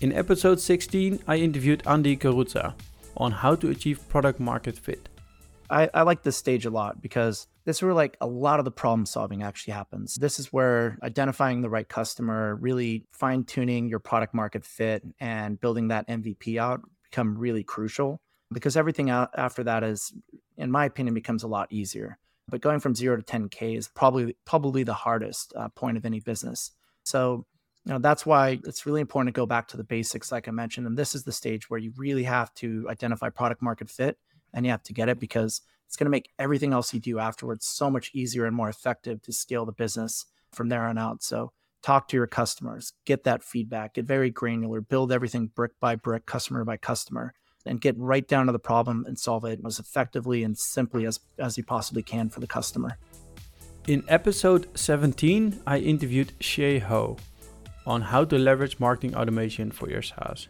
In 0.00 0.12
episode 0.12 0.60
16, 0.60 1.22
I 1.26 1.36
interviewed 1.36 1.82
Andy 1.86 2.16
Caruza 2.16 2.74
on 3.16 3.32
how 3.32 3.54
to 3.56 3.70
achieve 3.70 4.08
product 4.08 4.40
market 4.40 4.76
fit. 4.76 5.08
I, 5.70 5.88
I 5.94 6.02
like 6.02 6.22
this 6.22 6.36
stage 6.36 6.66
a 6.66 6.70
lot 6.70 7.00
because 7.00 7.46
this 7.64 7.76
is 7.76 7.82
where 7.82 7.94
like 7.94 8.16
a 8.20 8.26
lot 8.26 8.58
of 8.58 8.64
the 8.64 8.70
problem 8.70 9.06
solving 9.06 9.42
actually 9.42 9.74
happens. 9.74 10.16
This 10.16 10.40
is 10.40 10.52
where 10.52 10.98
identifying 11.02 11.60
the 11.60 11.70
right 11.70 11.88
customer, 11.88 12.56
really 12.56 13.06
fine 13.12 13.44
tuning 13.44 13.88
your 13.88 14.00
product 14.00 14.34
market 14.34 14.64
fit 14.64 15.04
and 15.20 15.60
building 15.60 15.88
that 15.88 16.08
MVP 16.08 16.58
out 16.58 16.80
become 17.04 17.38
really 17.38 17.62
crucial 17.62 18.20
because 18.52 18.76
everything 18.76 19.10
after 19.10 19.62
that 19.64 19.84
is, 19.84 20.12
in 20.56 20.70
my 20.70 20.84
opinion, 20.84 21.14
becomes 21.14 21.42
a 21.42 21.48
lot 21.48 21.68
easier. 21.70 22.18
But 22.48 22.60
going 22.60 22.80
from 22.80 22.96
zero 22.96 23.16
to 23.16 23.22
10K 23.22 23.76
is 23.76 23.86
probably 23.88 24.36
probably 24.44 24.82
the 24.82 24.94
hardest 24.94 25.52
uh, 25.54 25.68
point 25.68 25.96
of 25.96 26.04
any 26.04 26.18
business. 26.18 26.72
So 27.04 27.46
you 27.86 27.92
know 27.92 27.98
that's 27.98 28.26
why 28.26 28.58
it's 28.64 28.86
really 28.86 29.00
important 29.00 29.34
to 29.34 29.38
go 29.38 29.46
back 29.46 29.66
to 29.68 29.76
the 29.76 29.84
basics 29.84 30.30
like 30.30 30.48
i 30.48 30.50
mentioned 30.50 30.86
and 30.86 30.98
this 30.98 31.14
is 31.14 31.24
the 31.24 31.32
stage 31.32 31.70
where 31.70 31.80
you 31.80 31.92
really 31.96 32.24
have 32.24 32.52
to 32.54 32.86
identify 32.88 33.28
product 33.28 33.62
market 33.62 33.88
fit 33.88 34.18
and 34.52 34.64
you 34.64 34.70
have 34.70 34.82
to 34.82 34.92
get 34.92 35.08
it 35.08 35.18
because 35.18 35.62
it's 35.90 35.96
going 35.96 36.06
to 36.06 36.10
make 36.10 36.30
everything 36.38 36.72
else 36.72 36.94
you 36.94 37.00
do 37.00 37.18
afterwards 37.18 37.66
so 37.66 37.90
much 37.90 38.12
easier 38.14 38.46
and 38.46 38.54
more 38.54 38.68
effective 38.68 39.20
to 39.22 39.32
scale 39.32 39.66
the 39.66 39.72
business 39.72 40.24
from 40.52 40.68
there 40.68 40.86
on 40.86 40.96
out. 40.96 41.20
So 41.20 41.50
talk 41.82 42.06
to 42.06 42.16
your 42.16 42.28
customers 42.28 42.92
get 43.06 43.24
that 43.24 43.42
feedback 43.42 43.94
get 43.94 44.04
very 44.04 44.30
granular 44.30 44.82
build 44.82 45.10
everything 45.10 45.46
brick 45.46 45.72
by 45.80 45.96
brick 45.96 46.26
customer 46.26 46.62
by 46.62 46.76
customer 46.76 47.32
and 47.64 47.80
get 47.80 47.96
right 47.96 48.28
down 48.28 48.44
to 48.44 48.52
the 48.52 48.58
problem 48.58 49.04
and 49.08 49.18
solve 49.18 49.46
it 49.46 49.58
as 49.66 49.78
effectively 49.78 50.44
and 50.44 50.58
simply 50.58 51.06
as, 51.06 51.20
as 51.38 51.56
you 51.56 51.64
possibly 51.64 52.02
can 52.02 52.28
for 52.28 52.40
the 52.40 52.46
customer. 52.46 52.98
In 53.88 54.04
episode 54.08 54.68
17 54.78 55.60
i 55.66 55.78
interviewed 55.78 56.34
shay 56.38 56.78
ho 56.78 57.16
on 57.90 58.02
how 58.02 58.24
to 58.24 58.38
leverage 58.38 58.78
marketing 58.78 59.16
automation 59.16 59.72
for 59.72 59.90
your 59.90 60.00
SaaS. 60.00 60.46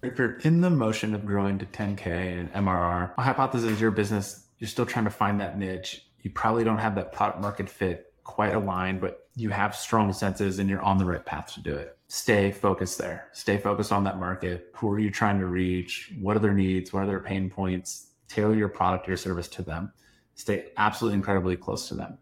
If 0.00 0.16
you're 0.16 0.38
in 0.38 0.60
the 0.60 0.70
motion 0.70 1.12
of 1.12 1.26
growing 1.26 1.58
to 1.58 1.66
10K 1.66 2.06
and 2.06 2.52
MRR, 2.52 3.16
my 3.16 3.24
hypothesis 3.24 3.68
is 3.72 3.80
your 3.80 3.90
business, 3.90 4.44
you're 4.58 4.68
still 4.68 4.86
trying 4.86 5.04
to 5.04 5.10
find 5.10 5.40
that 5.40 5.58
niche. 5.58 6.06
You 6.22 6.30
probably 6.30 6.62
don't 6.62 6.78
have 6.78 6.94
that 6.94 7.12
product 7.12 7.40
market 7.40 7.68
fit 7.68 8.12
quite 8.22 8.54
aligned, 8.54 9.00
but 9.00 9.28
you 9.34 9.50
have 9.50 9.74
strong 9.74 10.12
senses 10.12 10.60
and 10.60 10.70
you're 10.70 10.80
on 10.82 10.98
the 10.98 11.04
right 11.04 11.24
path 11.26 11.52
to 11.54 11.60
do 11.60 11.74
it. 11.74 11.98
Stay 12.06 12.52
focused 12.52 12.96
there. 12.96 13.28
Stay 13.32 13.58
focused 13.58 13.90
on 13.90 14.04
that 14.04 14.18
market. 14.20 14.70
Who 14.76 14.88
are 14.92 15.00
you 15.00 15.10
trying 15.10 15.40
to 15.40 15.46
reach? 15.46 16.12
What 16.20 16.36
are 16.36 16.40
their 16.40 16.54
needs? 16.54 16.92
What 16.92 17.02
are 17.02 17.06
their 17.06 17.20
pain 17.20 17.50
points? 17.50 18.12
Tailor 18.28 18.54
your 18.54 18.68
product 18.68 19.08
or 19.08 19.10
your 19.10 19.16
service 19.16 19.48
to 19.48 19.62
them. 19.62 19.92
Stay 20.36 20.66
absolutely 20.76 21.16
incredibly 21.16 21.56
close 21.56 21.88
to 21.88 21.94
them. 21.94 22.18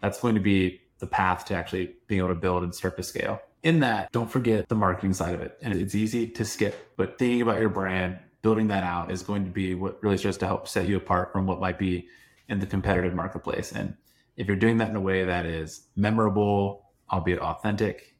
That's 0.00 0.18
going 0.18 0.34
to 0.34 0.40
be 0.40 0.80
the 0.98 1.06
path 1.06 1.44
to 1.46 1.54
actually 1.54 1.94
being 2.06 2.20
able 2.20 2.28
to 2.28 2.34
build 2.34 2.62
and 2.62 2.74
start 2.74 2.96
to 2.96 3.02
scale 3.02 3.40
in 3.62 3.80
that, 3.80 4.12
don't 4.12 4.30
forget 4.30 4.68
the 4.68 4.74
marketing 4.74 5.12
side 5.12 5.34
of 5.34 5.40
it. 5.40 5.58
And 5.62 5.74
it's 5.74 5.94
easy 5.94 6.28
to 6.28 6.44
skip, 6.44 6.92
but 6.96 7.18
thinking 7.18 7.42
about 7.42 7.60
your 7.60 7.68
brand, 7.68 8.18
building 8.42 8.68
that 8.68 8.84
out 8.84 9.10
is 9.10 9.22
going 9.22 9.44
to 9.44 9.50
be 9.50 9.74
what 9.74 10.02
really 10.02 10.16
starts 10.16 10.38
to 10.38 10.46
help 10.46 10.68
set 10.68 10.88
you 10.88 10.96
apart 10.96 11.32
from 11.32 11.46
what 11.46 11.60
might 11.60 11.78
be 11.78 12.08
in 12.48 12.60
the 12.60 12.66
competitive 12.66 13.14
marketplace. 13.14 13.72
And 13.72 13.94
if 14.36 14.46
you're 14.46 14.56
doing 14.56 14.78
that 14.78 14.90
in 14.90 14.96
a 14.96 15.00
way 15.00 15.24
that 15.24 15.44
is 15.44 15.88
memorable, 15.96 16.86
albeit 17.10 17.40
authentic, 17.40 18.14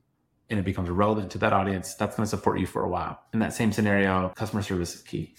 and 0.50 0.58
it 0.58 0.64
becomes 0.64 0.90
relevant 0.90 1.30
to 1.32 1.38
that 1.38 1.52
audience, 1.52 1.94
that's 1.94 2.16
going 2.16 2.24
to 2.24 2.30
support 2.30 2.58
you 2.58 2.66
for 2.66 2.82
a 2.82 2.88
while. 2.88 3.20
In 3.32 3.38
that 3.38 3.52
same 3.52 3.70
scenario, 3.70 4.30
customer 4.30 4.62
service 4.62 4.94
is 4.94 5.02
key. 5.02 5.34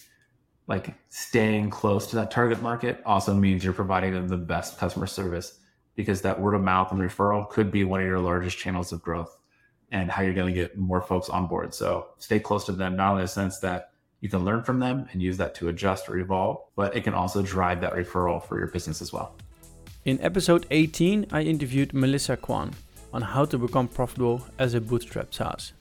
Like 0.67 0.93
staying 1.09 1.71
close 1.71 2.07
to 2.07 2.15
that 2.17 2.31
target 2.31 2.61
market 2.61 3.01
also 3.05 3.33
means 3.33 3.63
you're 3.63 3.73
providing 3.73 4.13
them 4.13 4.27
the 4.27 4.37
best 4.37 4.77
customer 4.77 5.07
service 5.07 5.58
because 5.99 6.21
that 6.21 6.39
word 6.39 6.53
of 6.53 6.61
mouth 6.61 6.89
and 6.93 7.01
referral 7.01 7.49
could 7.49 7.69
be 7.69 7.83
one 7.83 7.99
of 7.99 8.07
your 8.07 8.19
largest 8.19 8.57
channels 8.57 8.93
of 8.93 9.01
growth 9.01 9.37
and 9.91 10.09
how 10.09 10.21
you're 10.21 10.33
going 10.33 10.47
to 10.47 10.57
get 10.57 10.77
more 10.77 11.01
folks 11.01 11.27
on 11.27 11.45
board. 11.45 11.73
So 11.73 12.07
stay 12.19 12.39
close 12.39 12.65
to 12.67 12.71
them, 12.71 12.95
not 12.95 13.09
only 13.09 13.23
in 13.23 13.25
the 13.25 13.27
sense 13.27 13.59
that 13.59 13.91
you 14.21 14.29
can 14.29 14.45
learn 14.45 14.63
from 14.63 14.79
them 14.79 15.09
and 15.11 15.21
use 15.21 15.35
that 15.39 15.55
to 15.55 15.67
adjust 15.67 16.07
or 16.07 16.17
evolve, 16.17 16.59
but 16.77 16.95
it 16.95 17.03
can 17.03 17.13
also 17.13 17.41
drive 17.41 17.81
that 17.81 17.91
referral 17.91 18.41
for 18.41 18.57
your 18.57 18.69
business 18.69 19.01
as 19.01 19.11
well. 19.11 19.35
In 20.05 20.21
episode 20.21 20.65
18, 20.71 21.25
I 21.33 21.41
interviewed 21.41 21.93
Melissa 21.93 22.37
Kwan 22.37 22.71
on 23.11 23.21
how 23.21 23.43
to 23.43 23.57
become 23.57 23.89
profitable 23.89 24.45
as 24.57 24.75
a 24.75 24.79
bootstrap 24.79 25.33
SaaS. 25.33 25.73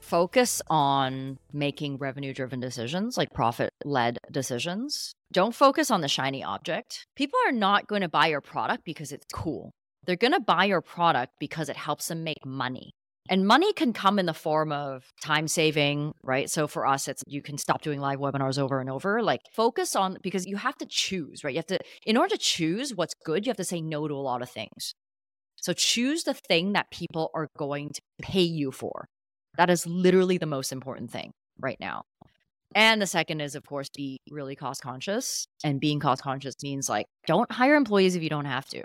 Focus 0.00 0.60
on 0.68 1.38
making 1.52 1.98
revenue 1.98 2.34
driven 2.34 2.58
decisions, 2.58 3.16
like 3.16 3.32
profit 3.32 3.72
led 3.84 4.18
decisions. 4.32 5.14
Don't 5.34 5.52
focus 5.52 5.90
on 5.90 6.00
the 6.00 6.06
shiny 6.06 6.44
object. 6.44 7.08
People 7.16 7.40
are 7.44 7.52
not 7.52 7.88
going 7.88 8.02
to 8.02 8.08
buy 8.08 8.28
your 8.28 8.40
product 8.40 8.84
because 8.84 9.10
it's 9.10 9.26
cool. 9.34 9.72
They're 10.06 10.14
going 10.14 10.32
to 10.32 10.38
buy 10.38 10.66
your 10.66 10.80
product 10.80 11.32
because 11.40 11.68
it 11.68 11.76
helps 11.76 12.06
them 12.06 12.22
make 12.22 12.46
money. 12.46 12.92
And 13.28 13.44
money 13.44 13.72
can 13.72 13.92
come 13.92 14.20
in 14.20 14.26
the 14.26 14.32
form 14.32 14.70
of 14.70 15.02
time 15.24 15.48
saving, 15.48 16.12
right? 16.22 16.48
So 16.48 16.68
for 16.68 16.86
us, 16.86 17.08
it's 17.08 17.24
you 17.26 17.42
can 17.42 17.58
stop 17.58 17.82
doing 17.82 17.98
live 17.98 18.20
webinars 18.20 18.60
over 18.60 18.78
and 18.78 18.88
over. 18.88 19.22
Like 19.22 19.40
focus 19.52 19.96
on 19.96 20.18
because 20.22 20.46
you 20.46 20.56
have 20.56 20.76
to 20.78 20.86
choose, 20.88 21.42
right? 21.42 21.52
You 21.52 21.58
have 21.58 21.66
to, 21.66 21.80
in 22.06 22.16
order 22.16 22.36
to 22.36 22.40
choose 22.40 22.94
what's 22.94 23.14
good, 23.24 23.44
you 23.44 23.50
have 23.50 23.56
to 23.56 23.64
say 23.64 23.80
no 23.80 24.06
to 24.06 24.14
a 24.14 24.16
lot 24.16 24.40
of 24.40 24.48
things. 24.48 24.94
So 25.56 25.72
choose 25.72 26.22
the 26.22 26.34
thing 26.34 26.74
that 26.74 26.92
people 26.92 27.32
are 27.34 27.48
going 27.58 27.88
to 27.88 28.00
pay 28.22 28.42
you 28.42 28.70
for. 28.70 29.08
That 29.56 29.68
is 29.68 29.84
literally 29.84 30.38
the 30.38 30.46
most 30.46 30.70
important 30.70 31.10
thing 31.10 31.32
right 31.58 31.78
now. 31.80 32.04
And 32.74 33.00
the 33.00 33.06
second 33.06 33.40
is, 33.40 33.54
of 33.54 33.64
course, 33.64 33.88
be 33.94 34.18
really 34.30 34.56
cost 34.56 34.82
conscious. 34.82 35.46
And 35.62 35.80
being 35.80 36.00
cost 36.00 36.22
conscious 36.22 36.54
means 36.62 36.88
like, 36.88 37.06
don't 37.26 37.50
hire 37.50 37.76
employees 37.76 38.16
if 38.16 38.22
you 38.22 38.28
don't 38.28 38.46
have 38.46 38.66
to 38.70 38.84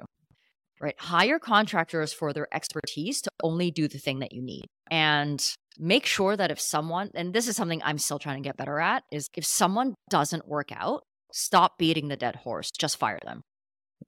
right? 0.81 0.95
Hire 0.97 1.39
contractors 1.39 2.13
for 2.13 2.33
their 2.33 2.47
expertise 2.53 3.21
to 3.21 3.31
only 3.43 3.71
do 3.71 3.87
the 3.87 3.97
thing 3.97 4.19
that 4.19 4.33
you 4.33 4.41
need. 4.41 4.65
And 4.89 5.43
make 5.77 6.05
sure 6.05 6.35
that 6.35 6.51
if 6.51 6.59
someone, 6.59 7.11
and 7.13 7.33
this 7.33 7.47
is 7.47 7.55
something 7.55 7.81
I'm 7.83 7.97
still 7.97 8.19
trying 8.19 8.41
to 8.41 8.47
get 8.47 8.57
better 8.57 8.79
at, 8.79 9.03
is 9.11 9.27
if 9.35 9.45
someone 9.45 9.95
doesn't 10.09 10.47
work 10.47 10.71
out, 10.71 11.03
stop 11.31 11.77
beating 11.77 12.07
the 12.07 12.17
dead 12.17 12.37
horse, 12.37 12.69
just 12.77 12.97
fire 12.97 13.19
them. 13.23 13.41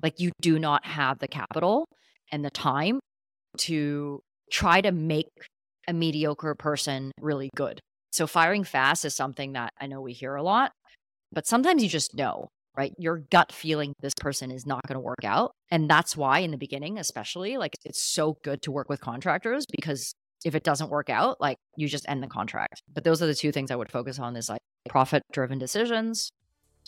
Like 0.01 0.19
you 0.19 0.31
do 0.41 0.57
not 0.57 0.85
have 0.85 1.19
the 1.19 1.27
capital 1.27 1.85
and 2.31 2.43
the 2.43 2.49
time 2.49 2.99
to 3.59 4.21
try 4.51 4.81
to 4.81 4.91
make 4.91 5.27
a 5.87 5.93
mediocre 5.93 6.55
person 6.55 7.11
really 7.19 7.49
good. 7.55 7.79
So 8.12 8.28
firing 8.28 8.63
fast 8.63 9.06
is 9.06 9.15
something 9.15 9.54
that 9.54 9.74
I 9.80 9.88
know 9.88 10.02
we 10.02 10.13
hear 10.13 10.36
a 10.36 10.43
lot, 10.43 10.71
but 11.32 11.47
sometimes 11.47 11.82
you 11.84 11.89
just 11.89 12.15
know 12.15 12.50
right? 12.76 12.93
Your 12.97 13.17
gut 13.17 13.52
feeling 13.52 13.93
this 14.00 14.13
person 14.13 14.52
is 14.52 14.65
not 14.65 14.82
going 14.88 14.95
to 14.95 15.02
work 15.02 15.24
out. 15.24 15.52
And 15.69 15.89
that's 15.89 16.15
why 16.15 16.39
in 16.39 16.52
the 16.52 16.58
beginning, 16.58 16.97
especially, 16.97 17.58
like 17.58 17.76
it's 17.84 18.02
so 18.02 18.38
good 18.43 18.62
to 18.63 18.71
work 18.71 18.89
with 18.89 19.02
contractors 19.02 19.65
because 19.65 20.13
if 20.45 20.56
it 20.56 20.63
doesn't 20.63 20.89
work 20.89 21.10
out, 21.10 21.39
like 21.39 21.58
you 21.76 21.88
just 21.88 22.08
end 22.08 22.24
the 22.24 22.28
contract. 22.28 22.82
But 22.91 23.04
those 23.04 23.21
are 23.21 23.28
the 23.28 23.36
two 23.36 23.52
things 23.52 23.71
I 23.71 23.76
would 23.76 23.91
focus 23.91 24.19
on 24.19 24.36
is 24.36 24.50
like 24.50 24.62
profit 24.89 25.24
driven 25.32 25.60
decisions 25.60 26.32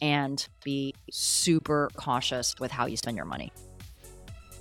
and 0.02 0.48
be 0.64 0.94
super 1.12 1.90
cautious 1.96 2.56
with 2.60 2.72
how 2.72 2.88
you 2.88 2.98
spend 2.98 3.16
your 3.16 3.26
money. 3.26 3.52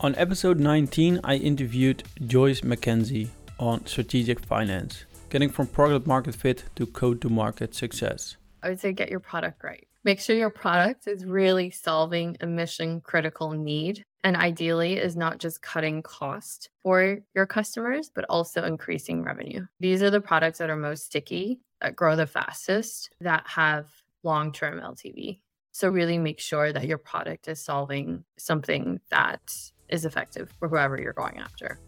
On 0.01 0.15
episode 0.17 0.59
19, 0.59 1.21
I 1.23 1.37
interviewed 1.37 2.03
Joyce 2.27 2.63
McKenzie 2.63 3.29
on 3.59 3.87
strategic 3.87 4.41
finance, 4.41 5.05
getting 5.33 5.49
from 5.49 5.67
product 5.67 6.07
market 6.07 6.35
fit 6.35 6.65
to 6.77 6.85
go 6.85 7.15
to 7.15 7.27
market 7.31 7.75
success. 7.75 8.37
I 8.63 8.69
would 8.69 8.79
say 8.79 8.93
get 8.93 9.09
your 9.09 9.19
product 9.19 9.65
right. 9.65 9.89
Make 10.05 10.21
sure 10.21 10.37
your 10.37 10.51
product 10.51 11.07
is 11.07 11.25
really 11.25 11.71
solving 11.71 12.37
a 12.43 12.47
mission 12.47 13.01
critical 13.01 13.53
need 13.53 14.05
and 14.23 14.37
ideally 14.37 14.99
is 14.99 15.17
not 15.17 15.39
just 15.39 15.63
cutting 15.63 16.03
cost 16.03 16.69
for 16.83 17.21
your 17.35 17.47
customers, 17.47 18.11
but 18.15 18.27
also 18.29 18.65
increasing 18.65 19.23
revenue. 19.23 19.65
These 19.81 20.03
are 20.03 20.11
the 20.11 20.21
products 20.21 20.59
that 20.59 20.69
are 20.69 20.77
most 20.77 21.07
sticky, 21.07 21.61
that 21.81 21.97
grow 21.97 22.15
the 22.15 22.27
fastest, 22.27 23.09
that 23.23 23.45
have 23.47 23.87
long 24.23 24.53
term 24.53 24.81
LTV. 24.81 25.41
So, 25.73 25.89
really 25.89 26.19
make 26.19 26.41
sure 26.41 26.75
that 26.75 26.87
your 26.87 26.99
product 26.99 27.49
is 27.49 27.59
solving 27.59 28.25
something 28.37 29.01
that 29.11 29.41
is 29.89 30.05
effective 30.05 30.53
for 30.59 30.69
whoever 30.69 31.01
you're 31.01 31.15
going 31.15 31.39
after. 31.39 31.81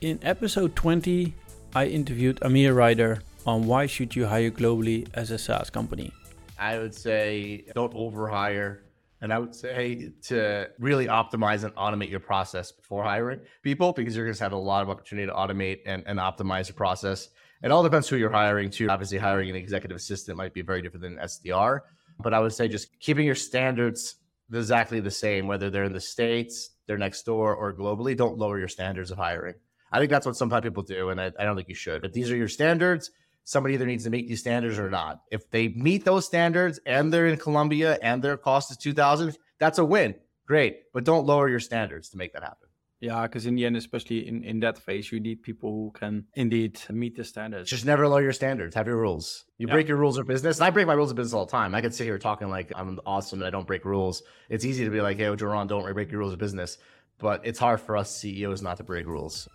In 0.00 0.18
episode 0.22 0.74
20, 0.74 1.34
I 1.74 1.86
interviewed 1.86 2.38
Amir 2.42 2.72
Reiter 2.72 3.20
on 3.46 3.66
why 3.66 3.86
should 3.86 4.16
you 4.16 4.26
hire 4.26 4.50
globally 4.50 5.06
as 5.14 5.30
a 5.30 5.38
SaaS 5.38 5.70
company. 5.70 6.12
I 6.58 6.78
would 6.78 6.94
say 6.94 7.64
don't 7.74 7.92
overhire. 7.94 8.78
And 9.20 9.32
I 9.32 9.38
would 9.38 9.54
say 9.54 10.12
to 10.28 10.68
really 10.78 11.06
optimize 11.06 11.64
and 11.64 11.74
automate 11.74 12.10
your 12.10 12.20
process 12.20 12.70
before 12.70 13.02
hiring 13.02 13.40
people 13.62 13.92
because 13.92 14.14
you're 14.14 14.24
going 14.24 14.36
to 14.36 14.42
have 14.42 14.52
a 14.52 14.56
lot 14.56 14.82
of 14.82 14.90
opportunity 14.90 15.26
to 15.26 15.32
automate 15.32 15.80
and, 15.86 16.04
and 16.06 16.18
optimize 16.18 16.68
your 16.68 16.76
process. 16.76 17.28
It 17.62 17.72
all 17.72 17.82
depends 17.82 18.08
who 18.08 18.16
you're 18.16 18.30
hiring 18.30 18.70
too. 18.70 18.88
Obviously, 18.88 19.18
hiring 19.18 19.50
an 19.50 19.56
executive 19.56 19.96
assistant 19.96 20.38
might 20.38 20.54
be 20.54 20.62
very 20.62 20.80
different 20.80 21.02
than 21.02 21.18
an 21.18 21.24
SDR, 21.24 21.80
But 22.20 22.32
I 22.32 22.38
would 22.38 22.52
say 22.52 22.68
just 22.68 22.98
keeping 23.00 23.26
your 23.26 23.34
standards 23.34 24.16
exactly 24.52 25.00
the 25.00 25.10
same, 25.10 25.48
whether 25.48 25.68
they're 25.68 25.84
in 25.84 25.92
the 25.92 26.00
States, 26.00 26.70
they're 26.86 26.96
next 26.96 27.24
door, 27.24 27.54
or 27.54 27.74
globally. 27.74 28.16
Don't 28.16 28.38
lower 28.38 28.58
your 28.58 28.68
standards 28.68 29.10
of 29.10 29.18
hiring. 29.18 29.54
I 29.92 29.98
think 29.98 30.10
that's 30.10 30.26
what 30.26 30.36
some 30.36 30.50
people 30.50 30.82
do, 30.82 31.10
and 31.10 31.20
I, 31.20 31.32
I 31.38 31.44
don't 31.44 31.56
think 31.56 31.68
you 31.68 31.74
should. 31.74 32.02
But 32.02 32.12
these 32.12 32.30
are 32.30 32.36
your 32.36 32.48
standards. 32.48 33.10
Somebody 33.44 33.74
either 33.74 33.86
needs 33.86 34.04
to 34.04 34.10
meet 34.10 34.28
these 34.28 34.40
standards 34.40 34.78
or 34.78 34.90
not. 34.90 35.22
If 35.30 35.50
they 35.50 35.68
meet 35.68 36.04
those 36.04 36.26
standards 36.26 36.78
and 36.84 37.10
they're 37.12 37.26
in 37.28 37.38
Colombia 37.38 37.98
and 38.02 38.22
their 38.22 38.36
cost 38.36 38.70
is 38.70 38.76
2000, 38.76 39.38
that's 39.58 39.78
a 39.78 39.84
win. 39.84 40.14
Great. 40.46 40.92
But 40.92 41.04
don't 41.04 41.24
lower 41.26 41.48
your 41.48 41.60
standards 41.60 42.10
to 42.10 42.18
make 42.18 42.34
that 42.34 42.42
happen. 42.42 42.68
Yeah, 43.00 43.22
because 43.22 43.46
in 43.46 43.54
the 43.54 43.64
end, 43.64 43.76
especially 43.76 44.26
in, 44.26 44.42
in 44.44 44.60
that 44.60 44.76
phase, 44.76 45.10
you 45.12 45.20
need 45.20 45.42
people 45.42 45.70
who 45.70 45.92
can 45.92 46.24
indeed 46.34 46.80
meet 46.90 47.16
the 47.16 47.22
standards. 47.24 47.70
Just 47.70 47.86
never 47.86 48.08
lower 48.08 48.20
your 48.20 48.32
standards. 48.32 48.74
Have 48.74 48.88
your 48.88 48.96
rules. 48.96 49.44
You 49.56 49.66
Yeah. 49.68 49.72
break 49.72 49.86
your 49.88 49.96
rules 49.96 50.18
of 50.18 50.26
business. 50.26 50.58
And 50.58 50.66
I 50.66 50.70
break 50.70 50.86
my 50.86 50.94
rules 50.94 51.10
of 51.10 51.16
business 51.16 51.32
all 51.32 51.46
the 51.46 51.52
time. 51.52 51.74
I 51.74 51.80
could 51.80 51.94
sit 51.94 52.04
here 52.04 52.18
talking 52.18 52.50
like 52.50 52.72
I'm 52.74 52.98
awesome 53.06 53.38
and 53.40 53.46
I 53.46 53.50
don't 53.50 53.66
break 53.66 53.84
rules. 53.84 54.22
It's 54.50 54.64
easy 54.64 54.84
to 54.84 54.90
be 54.90 55.00
like, 55.00 55.16
hey, 55.16 55.34
Joran, 55.36 55.68
don't 55.68 55.90
break 55.94 56.10
your 56.10 56.18
rules 56.18 56.32
of 56.32 56.38
business. 56.40 56.76
But 57.18 57.40
it's 57.46 57.58
hard 57.58 57.80
for 57.80 57.96
us 57.96 58.14
CEOs 58.16 58.62
not 58.62 58.76
to 58.78 58.84
break 58.84 59.06
rules. 59.06 59.48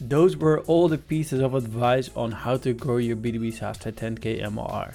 Those 0.00 0.36
were 0.36 0.60
all 0.60 0.86
the 0.86 0.96
pieces 0.96 1.40
of 1.40 1.54
advice 1.54 2.08
on 2.14 2.30
how 2.30 2.56
to 2.58 2.72
grow 2.72 2.98
your 2.98 3.16
B2B 3.16 3.52
SaaS 3.52 3.78
to 3.78 3.90
10k 3.90 4.40
MRR. 4.44 4.94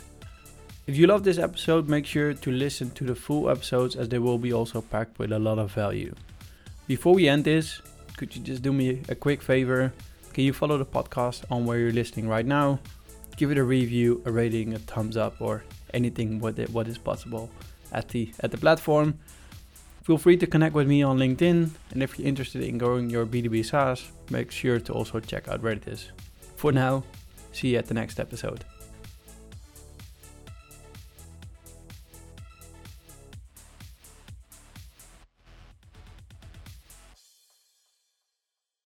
If 0.88 0.96
you 0.96 1.08
love 1.08 1.26
this 1.26 1.38
episode, 1.38 1.90
make 1.90 2.06
sure 2.06 2.34
to 2.34 2.52
listen 2.52 2.92
to 2.92 3.04
the 3.04 3.16
full 3.16 3.50
episodes 3.50 3.98
as 3.98 4.08
they 4.08 4.20
will 4.20 4.38
be 4.38 4.54
also 4.54 4.82
packed 4.82 5.20
with 5.20 5.34
a 5.34 5.40
lot 5.40 5.60
of 5.60 5.72
value. 5.72 6.16
Before 6.88 7.14
we 7.14 7.28
end 7.28 7.44
this, 7.44 7.82
could 8.16 8.34
you 8.34 8.42
just 8.42 8.62
do 8.62 8.72
me 8.72 9.02
a 9.10 9.16
quick 9.16 9.42
favor? 9.42 9.92
Can 10.34 10.46
you 10.46 10.54
follow 10.54 10.78
the 10.78 10.86
podcast 10.86 11.44
on 11.52 11.66
where 11.66 11.80
you're 11.80 11.92
listening 11.92 12.30
right 12.30 12.46
now? 12.46 12.80
Give 13.36 13.52
it 13.52 13.58
a 13.58 13.64
review, 13.64 14.22
a 14.26 14.32
rating, 14.32 14.74
a 14.74 14.80
thumbs 14.80 15.18
up, 15.18 15.42
or 15.42 15.64
anything 15.94 16.40
what, 16.40 16.58
is 16.58 16.98
possible 16.98 17.50
at 17.92 18.08
the 18.10 18.34
at 18.40 18.52
the 18.52 18.58
platform. 18.58 19.20
Feel 20.04 20.18
free 20.18 20.36
to 20.36 20.46
connect 20.46 20.76
with 20.76 20.86
me 20.86 21.02
on 21.02 21.18
LinkedIn, 21.18 21.70
and 21.92 22.04
if 22.04 22.20
you're 22.20 22.28
interested 22.28 22.62
in 22.62 22.78
growing 22.78 23.10
your 23.10 23.26
B2B 23.26 23.66
SaaS, 23.66 24.12
make 24.30 24.52
sure 24.52 24.78
to 24.78 24.92
also 24.92 25.22
check 25.22 25.48
out 25.48 25.62
where 25.62 25.72
it 25.72 25.88
is. 25.88 26.12
For 26.58 26.74
now, 26.74 27.06
see 27.54 27.70
you 27.70 27.78
at 27.78 27.86
the 27.86 27.94
next 27.94 28.20
episode. 28.20 28.66